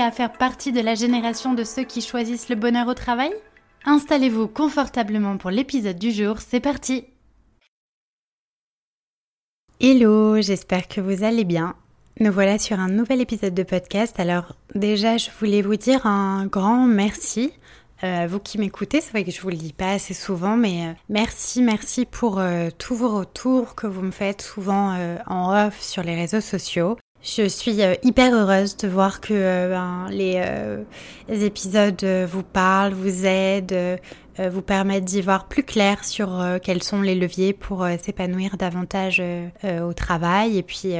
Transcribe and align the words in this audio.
à 0.00 0.10
faire 0.10 0.32
partie 0.32 0.72
de 0.72 0.80
la 0.80 0.94
génération 0.94 1.54
de 1.54 1.64
ceux 1.64 1.84
qui 1.84 2.00
choisissent 2.00 2.48
le 2.48 2.56
bonheur 2.56 2.88
au 2.88 2.94
travail? 2.94 3.32
Installez-vous 3.84 4.48
confortablement 4.48 5.36
pour 5.36 5.50
l'épisode 5.50 5.98
du 5.98 6.12
jour, 6.12 6.38
c'est 6.38 6.60
parti 6.60 7.04
Hello, 9.80 10.40
j'espère 10.40 10.88
que 10.88 11.00
vous 11.00 11.24
allez 11.24 11.44
bien. 11.44 11.74
Nous 12.20 12.32
voilà 12.32 12.58
sur 12.58 12.78
un 12.78 12.88
nouvel 12.88 13.20
épisode 13.20 13.54
de 13.54 13.62
podcast. 13.64 14.20
Alors 14.20 14.54
déjà, 14.74 15.16
je 15.16 15.30
voulais 15.38 15.62
vous 15.62 15.76
dire 15.76 16.06
un 16.06 16.46
grand 16.46 16.86
merci 16.86 17.52
euh, 18.04 18.26
vous 18.28 18.40
qui 18.40 18.58
m'écoutez, 18.58 19.00
c'est 19.00 19.12
vrai 19.12 19.22
que 19.22 19.30
je 19.30 19.40
vous 19.40 19.50
le 19.50 19.56
dis 19.56 19.72
pas 19.72 19.92
assez 19.92 20.14
souvent, 20.14 20.56
mais 20.56 20.88
euh, 20.88 20.92
merci, 21.08 21.62
merci 21.62 22.04
pour 22.04 22.40
euh, 22.40 22.68
tous 22.76 22.96
vos 22.96 23.16
retours 23.16 23.76
que 23.76 23.86
vous 23.86 24.02
me 24.02 24.10
faites 24.10 24.42
souvent 24.42 24.96
en 25.26 25.66
off 25.66 25.80
sur 25.80 26.02
les 26.02 26.16
réseaux 26.16 26.40
sociaux. 26.40 26.98
Je 27.22 27.46
suis 27.46 27.78
hyper 28.02 28.34
heureuse 28.34 28.76
de 28.76 28.88
voir 28.88 29.20
que 29.20 29.68
ben, 29.70 30.06
les, 30.10 30.44
les, 31.28 31.44
épisodes 31.44 32.04
vous 32.04 32.42
parlent, 32.42 32.94
vous 32.94 33.26
aident, 33.26 34.00
vous 34.38 34.62
permettent 34.62 35.04
d'y 35.04 35.20
voir 35.20 35.46
plus 35.46 35.62
clair 35.62 36.04
sur 36.04 36.44
quels 36.64 36.82
sont 36.82 37.00
les 37.00 37.14
leviers 37.14 37.52
pour 37.52 37.86
s'épanouir 38.02 38.56
davantage 38.56 39.22
au 39.64 39.92
travail. 39.92 40.58
Et 40.58 40.64
puis 40.64 40.94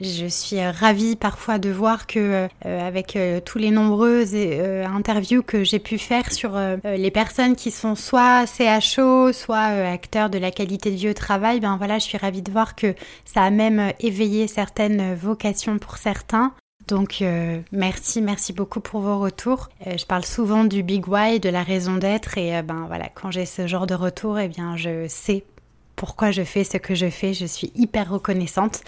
je 0.00 0.26
suis 0.26 0.60
ravie 0.60 1.16
parfois 1.16 1.58
de 1.58 1.70
voir 1.70 2.06
que 2.06 2.48
euh, 2.66 2.88
avec 2.88 3.16
euh, 3.16 3.40
tous 3.40 3.58
les 3.58 3.70
nombreuses 3.70 4.32
euh, 4.34 4.86
interviews 4.86 5.42
que 5.42 5.64
j'ai 5.64 5.78
pu 5.78 5.98
faire 5.98 6.32
sur 6.32 6.58
les 6.84 7.10
personnes 7.10 7.56
qui 7.56 7.70
sont 7.70 7.94
soit 7.94 8.46
CHO, 8.46 9.32
soit 9.32 9.58
acteurs 9.58 10.30
de 10.30 10.38
la 10.38 10.50
qualité 10.50 10.90
de 10.90 10.96
vie 10.96 11.10
au 11.10 11.14
travail, 11.14 11.60
ben 11.60 11.76
voilà, 11.76 11.98
je 11.98 12.04
suis 12.04 12.18
ravie 12.18 12.42
de 12.42 12.50
voir 12.50 12.74
que 12.74 12.94
ça 13.24 13.42
a 13.42 13.50
même 13.50 13.92
éveillé 14.00 14.46
certaines 14.46 15.14
vocations 15.14 15.78
pour 15.78 15.96
certains. 15.96 16.52
Donc 16.88 17.22
merci, 17.70 18.20
merci 18.20 18.52
beaucoup 18.52 18.80
pour 18.80 19.00
vos 19.00 19.18
retours. 19.18 19.68
je 19.84 20.04
parle 20.04 20.24
souvent 20.24 20.64
du 20.64 20.82
big 20.82 21.06
why, 21.08 21.38
de 21.38 21.48
la 21.48 21.62
raison 21.62 21.96
d'être 21.96 22.38
et 22.38 22.60
ben 22.62 22.84
voilà, 22.88 23.08
quand 23.08 23.30
j'ai 23.30 23.46
ce 23.46 23.66
genre 23.66 23.86
de 23.86 23.94
retour, 23.94 24.38
eh 24.38 24.48
bien 24.48 24.76
je 24.76 25.06
sais 25.08 25.44
pourquoi 26.02 26.32
je 26.32 26.42
fais 26.42 26.64
ce 26.64 26.78
que 26.78 26.96
je 26.96 27.08
fais. 27.08 27.32
Je 27.32 27.46
suis 27.46 27.70
hyper 27.76 28.10
reconnaissante. 28.10 28.80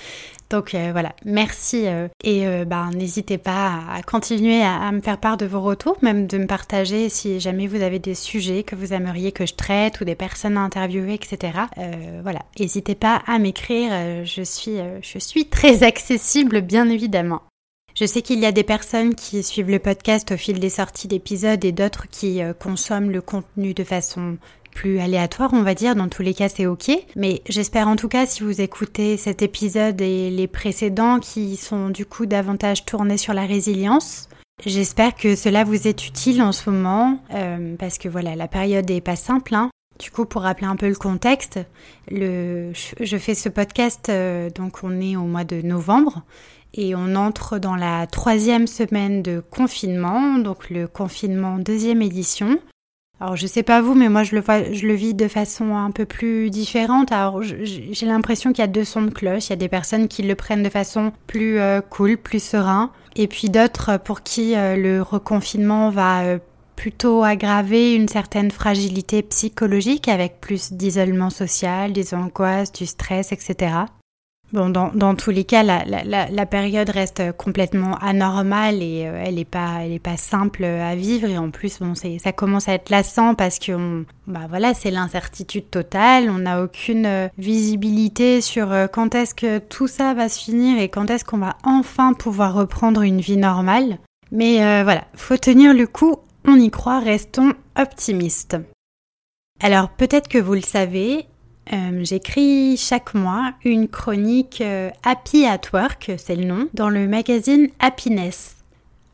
Donc 0.51 0.75
euh, 0.75 0.89
voilà, 0.91 1.15
merci 1.25 1.87
euh, 1.87 2.09
et 2.25 2.45
euh, 2.49 2.65
ben, 2.65 2.91
n'hésitez 2.91 3.39
pas 3.39 3.83
à, 3.89 4.03
continuer 4.03 4.61
à, 4.65 4.91
me 4.91 5.01
faire 5.01 5.19
part 5.19 5.37
de 5.37 5.47
vos 5.47 5.61
retours, 5.61 5.97
même 6.03 6.27
de 6.27 6.39
me 6.39 6.49
partager 6.49 7.09
si 7.09 7.39
jamais 7.39 7.69
vous 7.69 7.83
avez 7.83 8.01
des 8.01 8.17
sujets 8.17 8.65
que 8.65 8.75
vous 8.75 8.93
aimeriez 8.93 9.31
que 9.31 9.47
je 9.47 9.55
traite 9.55 10.01
ou 10.01 10.05
des 10.05 10.17
personnes 10.17 10.57
à 10.57 10.63
interviewer, 10.63 11.15
etc. 11.15 11.53
voilà, 12.25 12.41
n'hésitez 12.59 12.97
pas 12.97 13.23
à 13.29 13.39
m'écrire, 13.39 14.25
je, 14.25 14.43
suis, 14.43 14.79
je 15.01 15.19
suis 15.21 15.47
très 15.47 15.85
accessible 15.85 16.63
bien 16.63 16.89
évidemment. 16.89 17.43
Je 17.95 18.07
sais 18.07 18.23
qu'il 18.23 18.41
y 18.41 18.47
a 18.47 18.51
des 18.51 18.65
personnes 18.65 19.15
qui 19.15 19.45
suivent 19.45 19.71
le 19.71 19.79
podcast 19.79 20.33
au 20.33 20.37
fil 20.37 20.59
des 20.59 20.69
sorties 20.69 21.07
d'épisodes 21.07 21.65
et 21.65 21.71
d'autres 21.71 22.09
qui 22.09 22.41
consomment 22.59 23.13
le 23.13 23.21
contenu 23.21 23.73
de 23.73 23.85
façon 23.85 24.37
plus 24.75 24.99
aléatoire, 24.99 25.51
on 25.55 25.63
va 25.63 25.75
dire. 25.75 25.97
Dans 25.97 26.09
tous 26.09 26.23
les 26.23 26.35
cas, 26.35 26.49
c'est 26.51 26.67
ok. 26.67 26.91
Mais 27.17 27.41
j'espère 27.49 27.89
en 27.89 27.97
tout 27.97 28.09
cas, 28.09 28.27
si 28.27 28.43
vous 28.43 28.61
écoutez 28.61 29.17
cet 29.17 29.41
épisode 29.41 30.01
et 30.01 30.29
les 30.31 30.47
précédents 30.47 31.21
qui 31.21 31.57
sont 31.57 31.89
du 31.89 32.05
coup 32.05 32.27
davantage 32.27 32.85
tournés 32.85 33.17
sur 33.17 33.33
la 33.33 33.47
résilience, 33.47 34.29
j'espère 34.67 35.15
que 35.15 35.37
cela 35.37 35.65
vous 35.65 35.89
est 35.89 36.07
utile 36.07 36.43
en 36.43 36.53
ce 36.53 36.69
moment, 36.69 37.19
euh, 37.33 37.77
parce 37.79 37.97
que 37.99 38.09
voilà, 38.09 38.37
la 38.37 38.49
période 38.49 38.91
est 38.91 39.01
pas 39.01 39.17
simple. 39.17 39.55
Hein. 39.55 39.71
Du 39.99 40.11
coup, 40.11 40.27
pour 40.27 40.43
rappeler 40.43 40.67
un 40.67 40.77
peu 40.77 40.89
le 40.89 40.97
contexte, 40.97 41.61
je 42.11 43.17
fais 43.19 43.35
ce 43.35 43.49
podcast, 43.49 44.09
euh, 44.09 44.51
donc 44.51 44.83
on 44.83 45.01
est 45.01 45.17
au 45.17 45.23
mois 45.23 45.45
de 45.45 45.63
novembre 45.63 46.23
et 46.77 46.97
on 46.97 47.15
entre 47.15 47.59
dans 47.59 47.77
la 47.77 48.07
troisième 48.09 48.67
semaine 48.67 49.23
de 49.23 49.41
confinement, 49.41 50.39
donc 50.39 50.71
le 50.71 50.89
confinement 50.89 51.59
deuxième 51.59 52.03
édition. 52.03 52.59
Alors 53.25 53.37
je 53.37 53.47
sais 53.47 53.63
pas 53.63 53.81
vous, 53.81 53.95
mais 53.95 54.11
moi 54.11 54.23
je 54.23 54.37
le, 54.37 54.43
je 54.75 54.87
le 54.87 54.93
vis 54.93 55.15
de 55.15 55.29
façon 55.29 55.75
un 55.77 55.91
peu 55.93 56.05
plus 56.05 56.51
différente. 56.51 57.11
Alors 57.11 57.41
j'ai 57.41 58.05
l'impression 58.05 58.53
qu'il 58.53 58.61
y 58.61 58.65
a 58.65 58.67
deux 58.67 58.85
sons 58.85 59.01
de 59.01 59.11
cloche. 59.11 59.47
Il 59.47 59.51
y 59.51 59.53
a 59.55 59.57
des 59.57 59.71
personnes 59.71 60.09
qui 60.09 60.23
le 60.23 60.35
prennent 60.35 60.63
de 60.63 60.69
façon 60.69 61.11
plus 61.27 61.59
euh, 61.59 61.81
cool, 61.81 62.19
plus 62.19 62.43
serein, 62.43 62.91
et 63.17 63.27
puis 63.27 63.49
d'autres 63.49 63.97
pour 63.97 64.25
qui 64.25 64.55
euh, 64.55 64.77
le 64.77 65.01
reconfinement 65.01 65.89
va 65.89 66.25
euh, 66.25 66.39
plutôt 66.77 67.25
aggraver 67.25 67.95
une 67.95 68.09
certaine 68.09 68.51
fragilité 68.51 69.23
psychologique 69.23 70.09
avec 70.09 70.39
plus 70.43 70.75
d'isolement 70.75 71.31
social, 71.31 71.95
des 71.95 72.13
angoisses, 72.13 72.73
du 72.73 72.85
stress, 72.85 73.33
etc. 73.33 73.87
Bon, 74.53 74.69
dans, 74.69 75.15
tous 75.17 75.31
les 75.31 75.43
cas, 75.43 75.65
la, 75.65 75.85
la, 75.85 76.31
la, 76.31 76.47
période 76.47 76.89
reste 76.89 77.33
complètement 77.33 77.97
anormale 77.97 78.83
et 78.83 79.05
euh, 79.05 79.21
elle 79.25 79.35
n'est 79.35 79.45
pas, 79.45 79.79
elle 79.81 79.91
est 79.91 79.99
pas 79.99 80.17
simple 80.17 80.65
à 80.65 80.95
vivre. 80.95 81.27
Et 81.29 81.37
en 81.37 81.51
plus, 81.51 81.81
bon, 81.81 81.95
ça 81.95 82.33
commence 82.33 82.69
à 82.69 82.75
être 82.75 82.89
lassant 82.89 83.35
parce 83.35 83.59
que, 83.59 84.05
bah 84.29 84.47
voilà, 84.49 84.73
c'est 84.73 84.93
l'incertitude 84.93 85.71
totale. 85.71 86.31
On 86.31 86.39
n'a 86.39 86.63
aucune 86.63 87.07
euh, 87.07 87.29
visibilité 87.37 88.41
sur 88.41 88.71
euh, 88.71 88.87
quand 88.87 89.17
est-ce 89.17 89.35
que 89.35 89.59
tout 89.59 89.89
ça 89.89 90.15
va 90.15 90.29
se 90.29 90.39
finir 90.39 90.81
et 90.81 90.89
quand 90.89 91.11
est-ce 91.11 91.25
qu'on 91.25 91.39
va 91.39 91.57
enfin 91.65 92.13
pouvoir 92.13 92.55
reprendre 92.55 93.03
une 93.03 93.21
vie 93.21 93.39
normale. 93.39 93.99
Mais 94.31 94.83
voilà, 94.83 95.05
faut 95.15 95.37
tenir 95.37 95.75
le 95.75 95.87
coup. 95.87 96.17
On 96.47 96.57
y 96.57 96.71
croit. 96.71 96.99
Restons 96.99 97.55
optimistes. 97.77 98.57
Alors 99.61 99.89
peut-être 99.91 100.29
que 100.29 100.39
vous 100.39 100.55
le 100.55 100.61
savez, 100.61 101.27
euh, 101.73 102.05
j'écris 102.05 102.77
chaque 102.77 103.15
mois 103.15 103.53
une 103.65 103.89
chronique 103.89 104.61
euh, 104.61 104.91
Happy 105.03 105.47
at 105.47 105.61
Work, 105.73 106.13
c'est 106.19 106.37
le 106.37 106.45
nom, 106.45 106.69
dans 106.75 106.91
le 106.91 107.09
magazine 107.09 107.69
Happiness. 107.81 108.57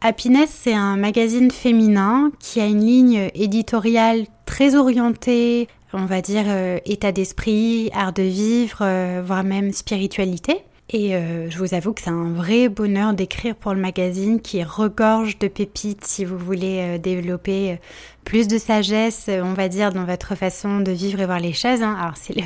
Happiness, 0.01 0.51
c'est 0.51 0.75
un 0.75 0.97
magazine 0.97 1.51
féminin 1.51 2.33
qui 2.39 2.61
a 2.61 2.67
une 2.67 2.85
ligne 2.85 3.31
éditoriale 3.35 4.25
très 4.47 4.75
orientée, 4.75 5.69
on 5.93 6.07
va 6.07 6.23
dire, 6.23 6.45
euh, 6.47 6.79
état 6.87 7.13
d'esprit, 7.13 7.91
art 7.93 8.13
de 8.13 8.23
vivre, 8.23 9.21
voire 9.23 9.45
même 9.45 9.73
spiritualité. 9.73 10.63
Et 10.93 11.13
je 11.13 11.57
vous 11.57 11.75
avoue 11.75 11.93
que 11.93 12.01
c'est 12.01 12.11
un 12.11 12.33
vrai 12.33 12.69
bonheur 12.69 13.15
d'écrire 13.15 13.55
pour 13.55 13.75
le 13.75 13.81
magazine 13.81 14.41
qui 14.41 14.65
regorge 14.65 15.39
de 15.39 15.47
pépites 15.47 16.05
si 16.05 16.25
vous 16.25 16.37
voulez 16.37 16.99
développer 16.99 17.79
plus 18.25 18.49
de 18.49 18.59
sagesse, 18.59 19.27
euh, 19.29 19.43
on 19.43 19.55
va 19.55 19.69
dire, 19.69 19.93
dans 19.93 20.05
votre 20.05 20.35
façon 20.35 20.81
de 20.81 20.93
vivre 20.93 21.21
et 21.21 21.27
voir 21.27 21.41
les 21.41 21.53
choses. 21.53 21.83
Hein. 21.83 21.97
Alors 22.01 22.15
c'est 22.17 22.37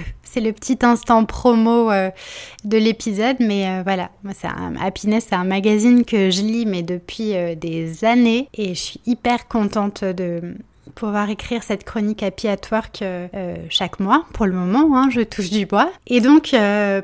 le, 0.41 0.53
petit 0.53 0.79
instant 0.83 1.25
promo 1.25 1.91
euh, 1.91 2.11
de 2.65 2.79
l'épisode, 2.79 3.37
mais 3.41 3.69
euh, 3.69 3.83
voilà, 3.85 4.11
moi 4.23 4.33
c'est 4.39 4.49
Happiness, 4.81 5.27
c'est 5.29 5.35
un 5.35 5.45
magazine 5.45 6.05
que 6.05 6.31
je 6.31 6.43
lis 6.43 6.67
mais 6.67 6.83
depuis 6.83 7.35
des 7.57 8.05
années 8.05 8.49
et 8.55 8.69
je 8.75 8.81
suis 8.81 9.01
hyper 9.07 9.49
contente 9.49 10.05
de 10.05 10.57
pouvoir 10.95 11.29
écrire 11.31 11.63
cette 11.63 11.85
chronique 11.85 12.23
Happy 12.23 12.49
at 12.49 12.57
Work 12.71 13.03
chaque 13.69 14.01
mois 14.01 14.25
pour 14.33 14.47
le 14.47 14.53
moment, 14.53 14.97
hein, 14.97 15.09
je 15.11 15.21
touche 15.21 15.51
du 15.51 15.67
bois. 15.67 15.91
Et 16.07 16.21
donc 16.21 16.55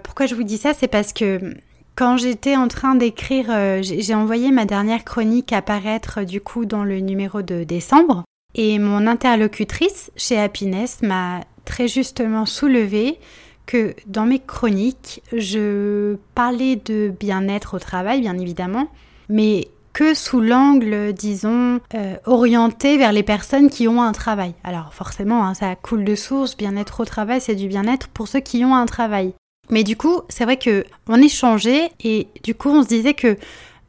pourquoi 0.03 0.27
je 0.27 0.35
vous 0.35 0.45
dis 0.45 0.59
ça, 0.59 0.75
c'est 0.75 0.89
parce 0.89 1.13
que 1.13 1.55
quand 2.01 2.17
j'étais 2.17 2.57
en 2.57 2.67
train 2.67 2.95
d'écrire, 2.95 3.49
euh, 3.51 3.83
j'ai 3.83 4.15
envoyé 4.15 4.53
ma 4.53 4.65
dernière 4.65 5.05
chronique 5.05 5.53
apparaître 5.53 6.23
du 6.23 6.41
coup 6.41 6.65
dans 6.65 6.83
le 6.83 7.01
numéro 7.01 7.43
de 7.43 7.63
décembre. 7.63 8.25
Et 8.55 8.79
mon 8.79 9.07
interlocutrice 9.07 10.11
chez 10.17 10.39
Happiness 10.39 11.03
m'a 11.03 11.43
très 11.67 11.89
justement 11.89 12.47
soulevé 12.47 13.19
que 13.67 13.95
dans 14.07 14.25
mes 14.25 14.39
chroniques, 14.39 15.23
je 15.37 16.17
parlais 16.35 16.77
de 16.77 17.13
bien-être 17.21 17.75
au 17.75 17.79
travail, 17.79 18.23
bien 18.23 18.39
évidemment, 18.39 18.89
mais 19.29 19.69
que 19.93 20.15
sous 20.15 20.41
l'angle, 20.41 21.13
disons, 21.13 21.81
euh, 21.95 22.17
orienté 22.25 22.97
vers 22.97 23.13
les 23.13 23.23
personnes 23.23 23.71
qui 23.71 23.89
ont 23.89 24.03
un 24.03 24.13
travail. 24.13 24.55
Alors 24.65 24.95
forcément, 24.95 25.45
hein, 25.45 25.55
ça 25.55 25.75
coule 25.77 26.05
de 26.05 26.15
source, 26.15 26.57
bien-être 26.57 27.01
au 27.01 27.05
travail, 27.05 27.41
c'est 27.41 27.55
du 27.55 27.69
bien-être 27.69 28.09
pour 28.09 28.29
ceux 28.29 28.41
qui 28.41 28.65
ont 28.65 28.75
un 28.75 28.87
travail. 28.87 29.35
Mais 29.71 29.85
du 29.85 29.97
coup, 29.97 30.21
c'est 30.29 30.45
vrai 30.45 30.57
que 30.57 30.85
on 31.09 31.21
échangeait 31.21 31.91
et 32.03 32.29
du 32.43 32.55
coup, 32.55 32.71
on 32.71 32.83
se 32.83 32.89
disait 32.89 33.15
que 33.15 33.37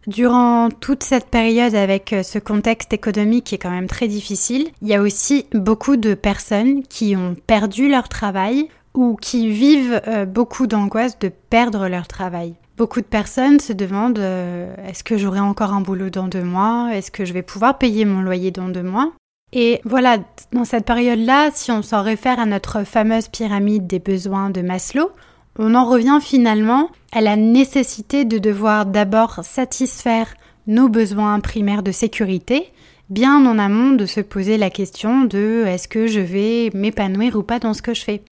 durant 0.07 0.69
toute 0.69 1.03
cette 1.03 1.27
période 1.27 1.75
avec 1.75 2.13
euh, 2.13 2.23
ce 2.23 2.39
contexte 2.39 2.93
économique 2.93 3.45
qui 3.45 3.55
est 3.55 3.59
quand 3.59 3.71
même 3.71 3.87
très 3.87 4.07
difficile, 4.07 4.69
il 4.81 4.87
y 4.87 4.95
a 4.95 5.01
aussi 5.01 5.45
beaucoup 5.53 5.97
de 5.97 6.13
personnes 6.13 6.83
qui 6.83 7.15
ont 7.15 7.35
perdu 7.47 7.89
leur 7.89 8.09
travail 8.09 8.67
ou 8.93 9.15
qui 9.15 9.49
vivent 9.49 10.01
euh, 10.07 10.25
beaucoup 10.25 10.67
d'angoisse 10.67 11.17
de 11.19 11.29
perdre 11.29 11.87
leur 11.87 12.07
travail. 12.07 12.55
Beaucoup 12.81 13.01
de 13.01 13.05
personnes 13.05 13.59
se 13.59 13.73
demandent 13.73 14.17
euh, 14.17 14.73
est-ce 14.87 15.03
que 15.03 15.15
j'aurai 15.15 15.39
encore 15.39 15.71
un 15.71 15.81
boulot 15.81 16.09
dans 16.09 16.27
deux 16.27 16.41
mois? 16.41 16.89
Est-ce 16.91 17.11
que 17.11 17.25
je 17.25 17.31
vais 17.31 17.43
pouvoir 17.43 17.77
payer 17.77 18.05
mon 18.05 18.21
loyer 18.21 18.49
dans 18.49 18.69
deux 18.69 18.81
mois? 18.81 19.11
Et 19.53 19.81
voilà, 19.85 20.17
dans 20.51 20.65
cette 20.65 20.87
période-là, 20.87 21.51
si 21.53 21.69
on 21.69 21.83
s'en 21.83 22.01
réfère 22.01 22.39
à 22.39 22.47
notre 22.47 22.83
fameuse 22.83 23.27
pyramide 23.27 23.85
des 23.85 23.99
besoins 23.99 24.49
de 24.49 24.63
Maslow, 24.63 25.11
on 25.59 25.75
en 25.75 25.85
revient 25.85 26.17
finalement 26.23 26.89
à 27.11 27.21
la 27.21 27.35
nécessité 27.35 28.25
de 28.25 28.39
devoir 28.39 28.87
d'abord 28.87 29.41
satisfaire 29.43 30.33
nos 30.65 30.89
besoins 30.89 31.39
primaires 31.39 31.83
de 31.83 31.91
sécurité, 31.91 32.73
bien 33.11 33.45
en 33.45 33.59
amont 33.59 33.91
de 33.91 34.07
se 34.07 34.21
poser 34.21 34.57
la 34.57 34.71
question 34.71 35.25
de 35.25 35.65
est-ce 35.67 35.87
que 35.87 36.07
je 36.07 36.19
vais 36.19 36.71
m'épanouir 36.73 37.35
ou 37.35 37.43
pas 37.43 37.59
dans 37.59 37.75
ce 37.75 37.83
que 37.83 37.93
je 37.93 38.03
fais? 38.03 38.23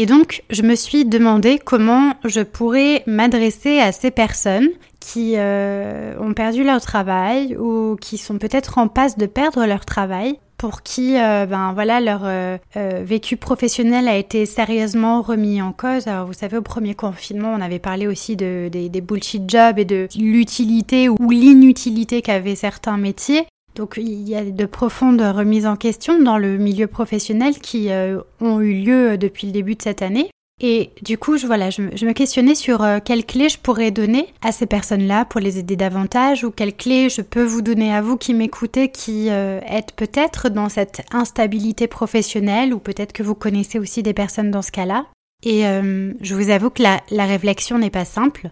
Et 0.00 0.06
donc, 0.06 0.44
je 0.48 0.62
me 0.62 0.76
suis 0.76 1.04
demandé 1.04 1.58
comment 1.58 2.14
je 2.24 2.40
pourrais 2.40 3.02
m'adresser 3.08 3.80
à 3.80 3.90
ces 3.90 4.12
personnes 4.12 4.68
qui 5.00 5.32
euh, 5.36 6.14
ont 6.20 6.34
perdu 6.34 6.62
leur 6.62 6.80
travail 6.80 7.56
ou 7.56 7.96
qui 8.00 8.16
sont 8.16 8.38
peut-être 8.38 8.78
en 8.78 8.86
passe 8.86 9.18
de 9.18 9.26
perdre 9.26 9.66
leur 9.66 9.84
travail 9.84 10.38
pour 10.56 10.82
qui 10.82 11.18
euh, 11.18 11.46
ben 11.46 11.72
voilà 11.72 12.00
leur 12.00 12.20
euh, 12.24 12.58
vécu 12.74 13.36
professionnel 13.36 14.06
a 14.06 14.16
été 14.16 14.46
sérieusement 14.46 15.20
remis 15.20 15.60
en 15.60 15.72
cause. 15.72 16.06
Alors 16.06 16.28
vous 16.28 16.32
savez 16.32 16.58
au 16.58 16.62
premier 16.62 16.94
confinement, 16.94 17.52
on 17.52 17.60
avait 17.60 17.80
parlé 17.80 18.06
aussi 18.06 18.36
de, 18.36 18.68
des, 18.70 18.88
des 18.88 19.00
bullshit 19.00 19.50
jobs 19.50 19.80
et 19.80 19.84
de 19.84 20.06
l'utilité 20.16 21.08
ou 21.08 21.16
l'inutilité 21.28 22.22
qu'avaient 22.22 22.54
certains 22.54 22.98
métiers. 22.98 23.46
Donc 23.78 23.94
il 23.96 24.28
y 24.28 24.34
a 24.34 24.44
de 24.44 24.66
profondes 24.66 25.20
remises 25.20 25.64
en 25.64 25.76
question 25.76 26.20
dans 26.20 26.36
le 26.36 26.58
milieu 26.58 26.88
professionnel 26.88 27.58
qui 27.60 27.90
euh, 27.92 28.20
ont 28.40 28.60
eu 28.60 28.74
lieu 28.74 29.16
depuis 29.16 29.46
le 29.46 29.52
début 29.52 29.76
de 29.76 29.82
cette 29.82 30.02
année. 30.02 30.30
Et 30.60 30.90
du 31.02 31.16
coup, 31.16 31.36
je, 31.36 31.46
voilà, 31.46 31.70
je, 31.70 31.82
me 31.82 32.12
questionnais 32.12 32.56
sur 32.56 32.82
euh, 32.82 32.98
quelles 32.98 33.24
clés 33.24 33.48
je 33.48 33.58
pourrais 33.58 33.92
donner 33.92 34.34
à 34.42 34.50
ces 34.50 34.66
personnes-là 34.66 35.24
pour 35.26 35.40
les 35.40 35.60
aider 35.60 35.76
davantage 35.76 36.42
ou 36.42 36.50
quelles 36.50 36.74
clés 36.74 37.08
je 37.08 37.22
peux 37.22 37.44
vous 37.44 37.62
donner 37.62 37.94
à 37.94 38.02
vous 38.02 38.16
qui 38.16 38.34
m'écoutez, 38.34 38.88
qui 38.88 39.30
euh, 39.30 39.60
êtes 39.64 39.92
peut-être 39.92 40.48
dans 40.48 40.68
cette 40.68 41.06
instabilité 41.12 41.86
professionnelle 41.86 42.74
ou 42.74 42.80
peut-être 42.80 43.12
que 43.12 43.22
vous 43.22 43.36
connaissez 43.36 43.78
aussi 43.78 44.02
des 44.02 44.12
personnes 44.12 44.50
dans 44.50 44.62
ce 44.62 44.72
cas-là. 44.72 45.06
Et 45.44 45.62
je 45.62 46.34
vous 46.34 46.50
avoue 46.50 46.68
que 46.68 46.82
la 46.82 47.24
réflexion 47.24 47.78
n'est 47.78 47.90
pas 47.90 48.04
simple. 48.04 48.50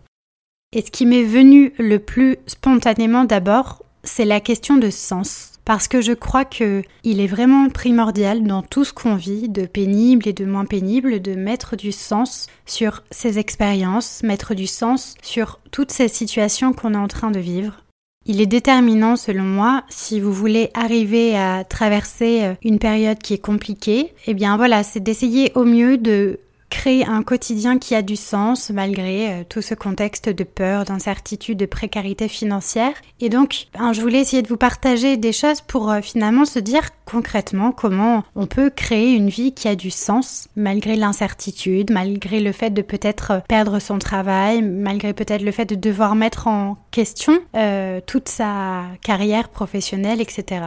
Et 0.73 0.83
ce 0.83 0.93
qui 0.93 1.05
m'est 1.05 1.25
venu 1.25 1.73
le 1.79 1.99
plus 1.99 2.37
spontanément 2.47 3.25
d'abord, 3.25 3.83
c'est 4.07 4.25
la 4.25 4.41
question 4.41 4.77
de 4.77 4.91
sens. 4.91 5.53
Parce 5.67 5.89
que 5.89 6.01
je 6.01 6.13
crois 6.13 6.45
que 6.45 6.83
il 7.03 7.21
est 7.21 7.27
vraiment 7.27 7.69
primordial 7.69 8.45
dans 8.45 8.63
tout 8.63 8.85
ce 8.85 8.93
qu'on 8.93 9.17
vit, 9.17 9.49
de 9.49 9.67
pénible 9.67 10.29
et 10.29 10.33
de 10.33 10.45
moins 10.45 10.65
pénible, 10.65 11.21
de 11.21 11.35
mettre 11.35 11.75
du 11.75 11.91
sens 11.91 12.47
sur 12.67 13.03
ces 13.11 13.41
expériences, 13.41 14.23
mettre 14.23 14.55
du 14.55 14.69
sens 14.69 15.17
sur 15.23 15.59
toutes 15.73 15.91
ces 15.91 16.07
situations 16.07 16.73
qu'on 16.73 16.95
est 16.95 16.99
en 16.99 17.09
train 17.09 17.33
de 17.33 17.41
vivre. 17.41 17.83
Il 18.29 18.41
est 18.41 18.47
déterminant, 18.47 19.17
selon 19.17 19.45
moi, 19.45 19.85
si 19.89 20.19
vous 20.19 20.33
voulez 20.33 20.71
arriver 20.75 21.37
à 21.37 21.63
traverser 21.65 22.45
euh, 22.45 22.55
une 22.63 22.81
période 22.81 23.19
qui 23.19 23.35
est 23.35 23.39
compliquée, 23.39 24.15
eh 24.27 24.35
bien 24.35 24.57
voilà, 24.57 24.83
c'est 24.83 25.01
d'essayer 25.01 25.53
au 25.55 25.65
mieux 25.65 25.97
de 25.97 26.41
créer 26.71 27.07
un 27.07 27.23
quotidien 27.23 27.79
qui 27.79 27.95
a 27.95 28.03
du 28.03 28.17
sens 28.17 28.71
malgré 28.71 29.33
euh, 29.33 29.45
tout 29.49 29.63
ce 29.63 29.75
contexte 29.75 30.29
de 30.29 30.45
peur, 30.45 30.85
d'incertitude, 30.85 31.59
de 31.59 31.67
précarité 31.67 32.29
financière. 32.29 32.93
Et 33.21 33.29
donc, 33.29 33.67
ben, 33.79 33.93
je 33.93 34.01
voulais 34.01 34.21
essayer 34.21 34.43
de 34.43 34.49
vous 34.49 34.57
partager 34.57 35.17
des 35.17 35.33
choses 35.33 35.61
pour 35.61 35.91
euh, 35.91 36.01
finalement 36.01 36.45
se 36.45 36.59
dire 36.59 36.91
concrètement 37.05 37.73
comment 37.73 38.25
on 38.35 38.47
peut 38.47 38.71
créer 38.71 39.15
une 39.15 39.29
vie 39.29 39.53
qui 39.53 39.69
a 39.69 39.77
du 39.77 39.91
sens 39.91 40.49
malgré 40.57 40.97
l'incertitude, 40.97 41.91
malgré 41.91 42.41
le 42.41 42.53
fait 42.53 42.71
de 42.71 42.83
peut-être 42.83 43.43
perdre 43.49 43.79
son 43.79 43.99
travail, 43.99 44.63
malgré 44.63 45.13
peut-être 45.13 45.43
le 45.43 45.53
fait 45.53 45.67
de 45.67 45.75
devoir 45.75 46.15
mettre 46.15 46.49
en 46.49 46.77
question 46.91 47.39
euh, 47.55 48.01
toute 48.07 48.29
sa 48.29 48.85
carrière 49.03 49.49
professionnelle, 49.49 50.21
etc. 50.21 50.67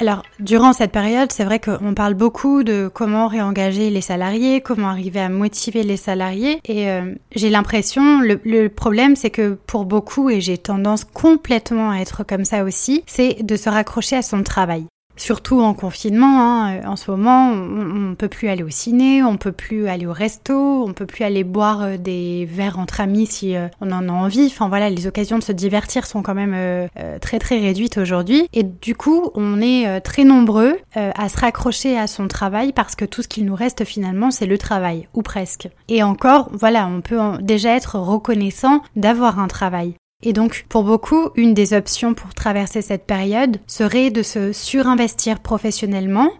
Alors, 0.00 0.22
durant 0.38 0.72
cette 0.72 0.92
période, 0.92 1.32
c'est 1.32 1.44
vrai 1.44 1.58
qu'on 1.58 1.92
parle 1.92 2.14
beaucoup 2.14 2.62
de 2.62 2.88
comment 2.92 3.26
réengager 3.26 3.90
les 3.90 4.00
salariés, 4.00 4.60
comment 4.60 4.88
arriver 4.88 5.18
à 5.18 5.28
motiver 5.28 5.82
les 5.82 5.96
salariés. 5.96 6.60
Et 6.66 6.88
euh, 6.88 7.14
j'ai 7.34 7.50
l'impression, 7.50 8.20
le, 8.20 8.40
le 8.44 8.68
problème, 8.68 9.16
c'est 9.16 9.30
que 9.30 9.58
pour 9.66 9.86
beaucoup, 9.86 10.30
et 10.30 10.40
j'ai 10.40 10.56
tendance 10.56 11.04
complètement 11.04 11.90
à 11.90 11.96
être 11.96 12.24
comme 12.24 12.44
ça 12.44 12.62
aussi, 12.62 13.02
c'est 13.06 13.42
de 13.42 13.56
se 13.56 13.68
raccrocher 13.68 14.16
à 14.16 14.22
son 14.22 14.44
travail 14.44 14.86
surtout 15.18 15.60
en 15.60 15.74
confinement. 15.74 16.40
Hein, 16.40 16.76
euh, 16.76 16.86
en 16.86 16.96
ce 16.96 17.10
moment, 17.10 17.50
on, 17.50 18.10
ne 18.10 18.14
peut 18.14 18.28
plus 18.28 18.48
aller 18.48 18.62
au 18.62 18.70
ciné, 18.70 19.22
on 19.22 19.36
peut 19.36 19.52
plus 19.52 19.88
aller 19.88 20.06
au 20.06 20.12
resto, 20.12 20.84
on 20.86 20.92
peut 20.92 21.06
plus 21.06 21.24
aller 21.24 21.44
boire 21.44 21.82
euh, 21.82 21.96
des 21.96 22.48
verres 22.50 22.78
entre 22.78 23.00
amis 23.00 23.26
si 23.26 23.56
euh, 23.56 23.68
on 23.80 23.90
en 23.92 24.08
a 24.08 24.12
envie. 24.12 24.46
Enfin 24.46 24.68
voilà, 24.68 24.90
les 24.90 25.06
occasions 25.06 25.38
de 25.38 25.44
se 25.44 25.52
divertir 25.52 26.06
sont 26.06 26.22
quand 26.22 26.34
même 26.34 26.88
très 27.20 27.38
très 27.38 27.58
réduites 27.58 27.98
aujourd'hui. 27.98 28.48
Et 28.52 28.62
du 28.62 28.94
coup, 28.94 29.30
on 29.34 29.60
est 29.60 30.00
très 30.00 30.24
nombreux 30.24 30.76
à 30.94 31.28
se 31.28 31.38
raccrocher 31.38 31.98
à 31.98 32.06
son 32.06 32.28
travail 32.28 32.72
parce 32.72 32.94
que 32.94 33.04
tout 33.04 33.22
ce 33.22 33.28
qu'il 33.28 33.44
nous 33.44 33.54
reste 33.54 33.84
finalement, 33.84 34.30
c'est 34.30 34.46
le 34.46 34.58
travail, 34.58 35.08
ou 35.14 35.22
presque. 35.22 35.68
Et 35.88 36.02
encore, 36.02 36.48
voilà, 36.52 36.86
on 36.86 37.00
peut 37.00 37.18
déjà 37.40 37.74
être 37.74 37.98
reconnaissant 37.98 38.82
d'avoir 38.96 39.38
un 39.38 39.48
travail. 39.48 39.94
Et 40.24 40.32
donc, 40.32 40.66
pour 40.68 40.82
beaucoup, 40.82 41.30
une 41.36 41.54
des 41.54 41.74
options 41.74 42.12
pour 42.12 42.34
traverser 42.34 42.82
cette 42.82 43.06
période 43.06 43.58
serait 43.68 44.10
de 44.10 44.22
se 44.22 44.52
surinvestir 44.52 45.38
professionnellement. 45.38 46.30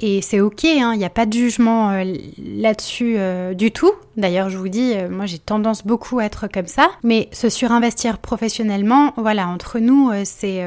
Et 0.00 0.20
c'est 0.20 0.40
ok, 0.40 0.64
hein, 0.64 0.92
il 0.92 0.98
n'y 0.98 1.06
a 1.06 1.10
pas 1.10 1.24
de 1.24 1.32
jugement 1.32 1.90
euh, 1.90 2.04
là-dessus 2.38 3.14
euh, 3.16 3.54
du 3.54 3.70
tout. 3.70 3.92
D'ailleurs, 4.18 4.50
je 4.50 4.58
vous 4.58 4.68
dis, 4.68 4.92
euh, 4.94 5.08
moi 5.08 5.24
j'ai 5.24 5.38
tendance 5.38 5.86
beaucoup 5.86 6.18
à 6.18 6.24
être 6.24 6.48
comme 6.48 6.66
ça. 6.66 6.90
Mais 7.02 7.28
se 7.32 7.48
surinvestir 7.48 8.18
professionnellement, 8.18 9.14
voilà, 9.16 9.48
entre 9.48 9.78
nous, 9.78 10.12
c'est 10.24 10.62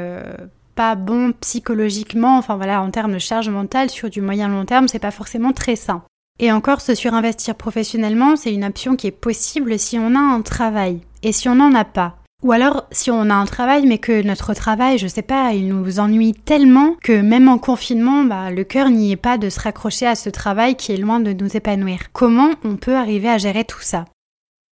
pas 0.74 0.96
bon 0.96 1.34
psychologiquement. 1.42 2.40
Enfin 2.40 2.56
voilà, 2.56 2.82
en 2.82 2.90
termes 2.90 3.14
de 3.14 3.20
charge 3.20 3.50
mentale, 3.50 3.92
sur 3.92 4.10
du 4.10 4.22
moyen 4.22 4.48
long 4.48 4.66
terme, 4.66 4.88
c'est 4.88 4.98
pas 4.98 5.12
forcément 5.12 5.52
très 5.54 5.76
sain. 5.76 6.02
Et 6.40 6.52
encore, 6.52 6.82
se 6.82 6.96
surinvestir 6.96 7.56
professionnellement, 7.56 8.36
c'est 8.36 8.54
une 8.54 8.66
option 8.66 8.96
qui 8.96 9.08
est 9.08 9.12
possible 9.12 9.78
si 9.78 10.00
on 10.00 10.16
a 10.16 10.20
un 10.20 10.42
travail. 10.42 11.02
Et 11.24 11.32
si 11.32 11.50
on 11.50 11.56
n'en 11.56 11.74
a 11.74 11.84
pas, 11.84 12.17
ou 12.44 12.52
alors, 12.52 12.86
si 12.92 13.10
on 13.10 13.30
a 13.32 13.34
un 13.34 13.46
travail, 13.46 13.88
mais 13.88 13.98
que 13.98 14.22
notre 14.22 14.54
travail, 14.54 15.00
je 15.00 15.08
sais 15.08 15.24
pas, 15.24 15.54
il 15.54 15.68
nous 15.68 16.00
ennuie 16.00 16.34
tellement 16.34 16.96
que 17.02 17.22
même 17.22 17.50
en 17.50 17.58
confinement, 17.58 18.24
bah, 18.24 18.52
le 18.52 18.64
cœur 18.64 18.92
n'y 18.92 19.12
est 19.12 19.16
pas 19.16 19.40
de 19.40 19.50
se 19.50 19.60
raccrocher 19.60 20.06
à 20.06 20.16
ce 20.16 20.30
travail 20.30 20.76
qui 20.76 20.92
est 20.92 20.98
loin 20.98 21.20
de 21.20 21.34
nous 21.34 21.58
épanouir. 21.58 22.12
Comment 22.14 22.52
on 22.64 22.76
peut 22.76 22.96
arriver 22.96 23.30
à 23.30 23.40
gérer 23.40 23.66
tout 23.66 23.82
ça? 23.82 24.06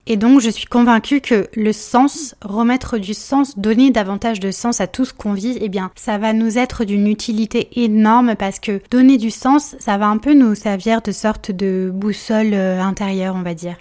Et 0.07 0.19
donc, 0.19 0.41
je 0.41 0.51
suis 0.51 0.67
convaincue 0.67 1.23
que 1.23 1.49
le 1.57 1.73
sens, 1.73 2.35
remettre 2.43 2.99
du 2.99 3.15
sens, 3.15 3.59
donner 3.59 3.91
davantage 3.91 4.41
de 4.41 4.51
sens 4.51 4.83
à 4.83 4.87
tout 4.87 5.07
ce 5.07 5.15
qu'on 5.15 5.33
vit, 5.33 5.57
eh 5.63 5.71
bien, 5.71 5.91
ça 5.95 6.19
va 6.19 6.35
nous 6.35 6.59
être 6.59 6.85
d'une 6.85 7.07
utilité 7.07 7.83
énorme 7.83 8.35
parce 8.37 8.59
que 8.59 8.83
donner 8.91 9.17
du 9.17 9.31
sens, 9.31 9.75
ça 9.79 9.97
va 9.97 10.09
un 10.09 10.19
peu 10.19 10.35
nous 10.35 10.55
servir 10.55 11.01
de 11.01 11.13
sorte 11.13 11.51
de 11.51 11.91
boussole 11.93 12.53
euh, 12.53 12.83
intérieure, 12.83 13.35
on 13.35 13.43
va 13.43 13.55
dire. 13.55 13.77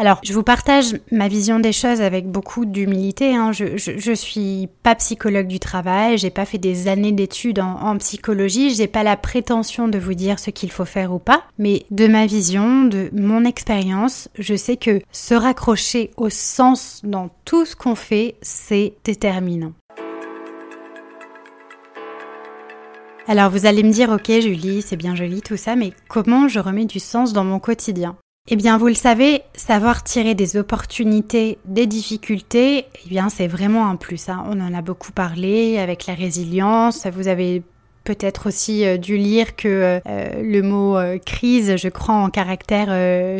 Alors, 0.00 0.20
je 0.22 0.32
vous 0.32 0.44
partage 0.44 0.94
ma 1.10 1.26
vision 1.26 1.58
des 1.58 1.72
choses 1.72 2.00
avec 2.00 2.30
beaucoup 2.30 2.64
d'humilité. 2.64 3.34
Hein. 3.34 3.50
Je, 3.50 4.12
suis 4.14 4.68
pas 4.84 4.94
psychologue 4.94 5.48
du 5.48 5.58
travail, 5.58 6.18
j'ai 6.18 6.30
pas 6.30 6.44
fait 6.44 6.58
des 6.58 6.86
années 6.86 7.10
d'études 7.10 7.58
en, 7.58 7.80
en 7.80 7.98
psychologie, 7.98 8.74
j'ai 8.74 8.86
pas 8.86 9.02
la 9.02 9.16
prétention 9.16 9.88
de 9.88 9.98
vous 9.98 10.14
dire 10.14 10.38
ce 10.38 10.50
qu'il 10.50 10.70
faut 10.70 10.84
faire 10.84 11.12
ou 11.12 11.18
pas, 11.18 11.42
mais 11.58 11.84
de 11.90 12.06
ma 12.06 12.26
vision, 12.26 12.84
de 12.84 13.10
mon 13.12 13.44
expérience, 13.44 14.28
je 14.38 14.54
sais 14.54 14.76
que 14.76 15.00
se 15.10 15.34
raccrocher 15.34 16.10
au 16.16 16.30
sens 16.30 17.00
dans 17.02 17.30
tout 17.44 17.64
ce 17.64 17.74
qu'on 17.74 17.96
fait, 17.96 18.36
c'est 18.40 18.94
déterminant. 19.04 19.72
Alors 23.26 23.50
vous 23.50 23.66
allez 23.66 23.82
me 23.82 23.92
dire, 23.92 24.10
ok 24.10 24.30
Julie, 24.40 24.80
c'est 24.80 24.96
bien 24.96 25.14
joli 25.14 25.42
tout 25.42 25.56
ça, 25.56 25.76
mais 25.76 25.92
comment 26.08 26.48
je 26.48 26.60
remets 26.60 26.86
du 26.86 27.00
sens 27.00 27.32
dans 27.32 27.44
mon 27.44 27.58
quotidien? 27.58 28.16
Eh 28.50 28.56
bien 28.56 28.78
vous 28.78 28.86
le 28.86 28.94
savez, 28.94 29.42
savoir 29.52 30.02
tirer 30.02 30.34
des 30.34 30.56
opportunités 30.56 31.58
des 31.66 31.86
difficultés, 31.86 32.86
eh 33.04 33.08
bien 33.08 33.28
c'est 33.28 33.46
vraiment 33.46 33.90
un 33.90 33.96
plus. 33.96 34.30
Hein. 34.30 34.42
On 34.48 34.58
en 34.62 34.72
a 34.72 34.80
beaucoup 34.80 35.12
parlé 35.12 35.78
avec 35.78 36.06
la 36.06 36.14
résilience, 36.14 37.06
vous 37.08 37.28
avez 37.28 37.62
peut-être 38.04 38.48
aussi 38.48 38.86
euh, 38.86 38.96
dû 38.96 39.18
lire 39.18 39.54
que 39.54 40.00
euh, 40.08 40.42
le 40.42 40.62
mot 40.62 40.96
euh, 40.96 41.18
crise, 41.18 41.76
je 41.76 41.88
crois 41.90 42.14
en 42.14 42.30
caractère 42.30 42.88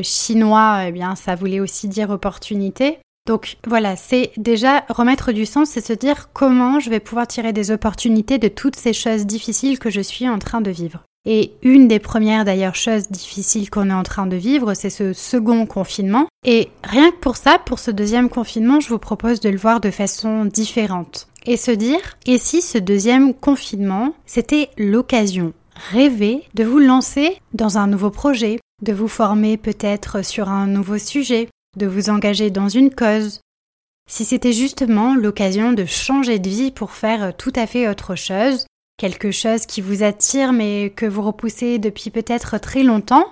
chinois, 0.04 0.82
eh 0.88 0.92
bien 0.92 1.14
ça 1.14 1.34
voulait 1.36 1.60
aussi 1.60 1.88
dire 1.88 2.10
opportunité. 2.10 2.98
Donc 3.26 3.56
voilà, 3.66 3.96
c'est 3.96 4.32
déjà 4.36 4.84
remettre 4.90 5.32
du 5.32 5.46
sens, 5.46 5.70
c'est 5.70 5.86
se 5.86 5.94
dire 5.94 6.28
comment 6.34 6.80
je 6.80 6.90
vais 6.90 7.00
pouvoir 7.00 7.26
tirer 7.26 7.54
des 7.54 7.70
opportunités 7.70 8.36
de 8.36 8.48
toutes 8.48 8.76
ces 8.76 8.92
choses 8.92 9.24
difficiles 9.24 9.78
que 9.78 9.88
je 9.88 10.02
suis 10.02 10.28
en 10.28 10.38
train 10.38 10.60
de 10.60 10.70
vivre. 10.70 11.02
Et 11.30 11.52
une 11.60 11.88
des 11.88 11.98
premières 11.98 12.46
d'ailleurs 12.46 12.74
choses 12.74 13.10
difficiles 13.10 13.68
qu'on 13.68 13.90
est 13.90 13.94
en 13.94 14.02
train 14.02 14.26
de 14.26 14.36
vivre, 14.36 14.72
c'est 14.72 14.88
ce 14.88 15.12
second 15.12 15.66
confinement. 15.66 16.26
Et 16.46 16.70
rien 16.82 17.10
que 17.10 17.18
pour 17.18 17.36
ça, 17.36 17.58
pour 17.58 17.78
ce 17.80 17.90
deuxième 17.90 18.30
confinement, 18.30 18.80
je 18.80 18.88
vous 18.88 18.98
propose 18.98 19.40
de 19.40 19.50
le 19.50 19.58
voir 19.58 19.80
de 19.80 19.90
façon 19.90 20.46
différente. 20.46 21.28
Et 21.44 21.58
se 21.58 21.70
dire, 21.70 22.00
et 22.24 22.38
si 22.38 22.62
ce 22.62 22.78
deuxième 22.78 23.34
confinement, 23.34 24.14
c'était 24.24 24.70
l'occasion 24.78 25.52
rêver 25.90 26.44
de 26.54 26.64
vous 26.64 26.78
lancer 26.78 27.38
dans 27.52 27.76
un 27.76 27.88
nouveau 27.88 28.10
projet, 28.10 28.58
de 28.82 28.94
vous 28.94 29.06
former 29.06 29.58
peut-être 29.58 30.24
sur 30.24 30.48
un 30.48 30.66
nouveau 30.66 30.96
sujet, 30.96 31.48
de 31.76 31.86
vous 31.86 32.08
engager 32.08 32.50
dans 32.50 32.70
une 32.70 32.90
cause, 32.90 33.42
si 34.08 34.24
c'était 34.24 34.54
justement 34.54 35.14
l'occasion 35.14 35.74
de 35.74 35.84
changer 35.84 36.38
de 36.38 36.48
vie 36.48 36.70
pour 36.70 36.92
faire 36.92 37.36
tout 37.36 37.52
à 37.54 37.66
fait 37.66 37.86
autre 37.86 38.14
chose, 38.14 38.64
quelque 38.98 39.30
chose 39.30 39.64
qui 39.64 39.80
vous 39.80 40.02
attire 40.02 40.52
mais 40.52 40.92
que 40.94 41.06
vous 41.06 41.22
repoussez 41.22 41.78
depuis 41.78 42.10
peut-être 42.10 42.58
très 42.58 42.82
longtemps, 42.82 43.24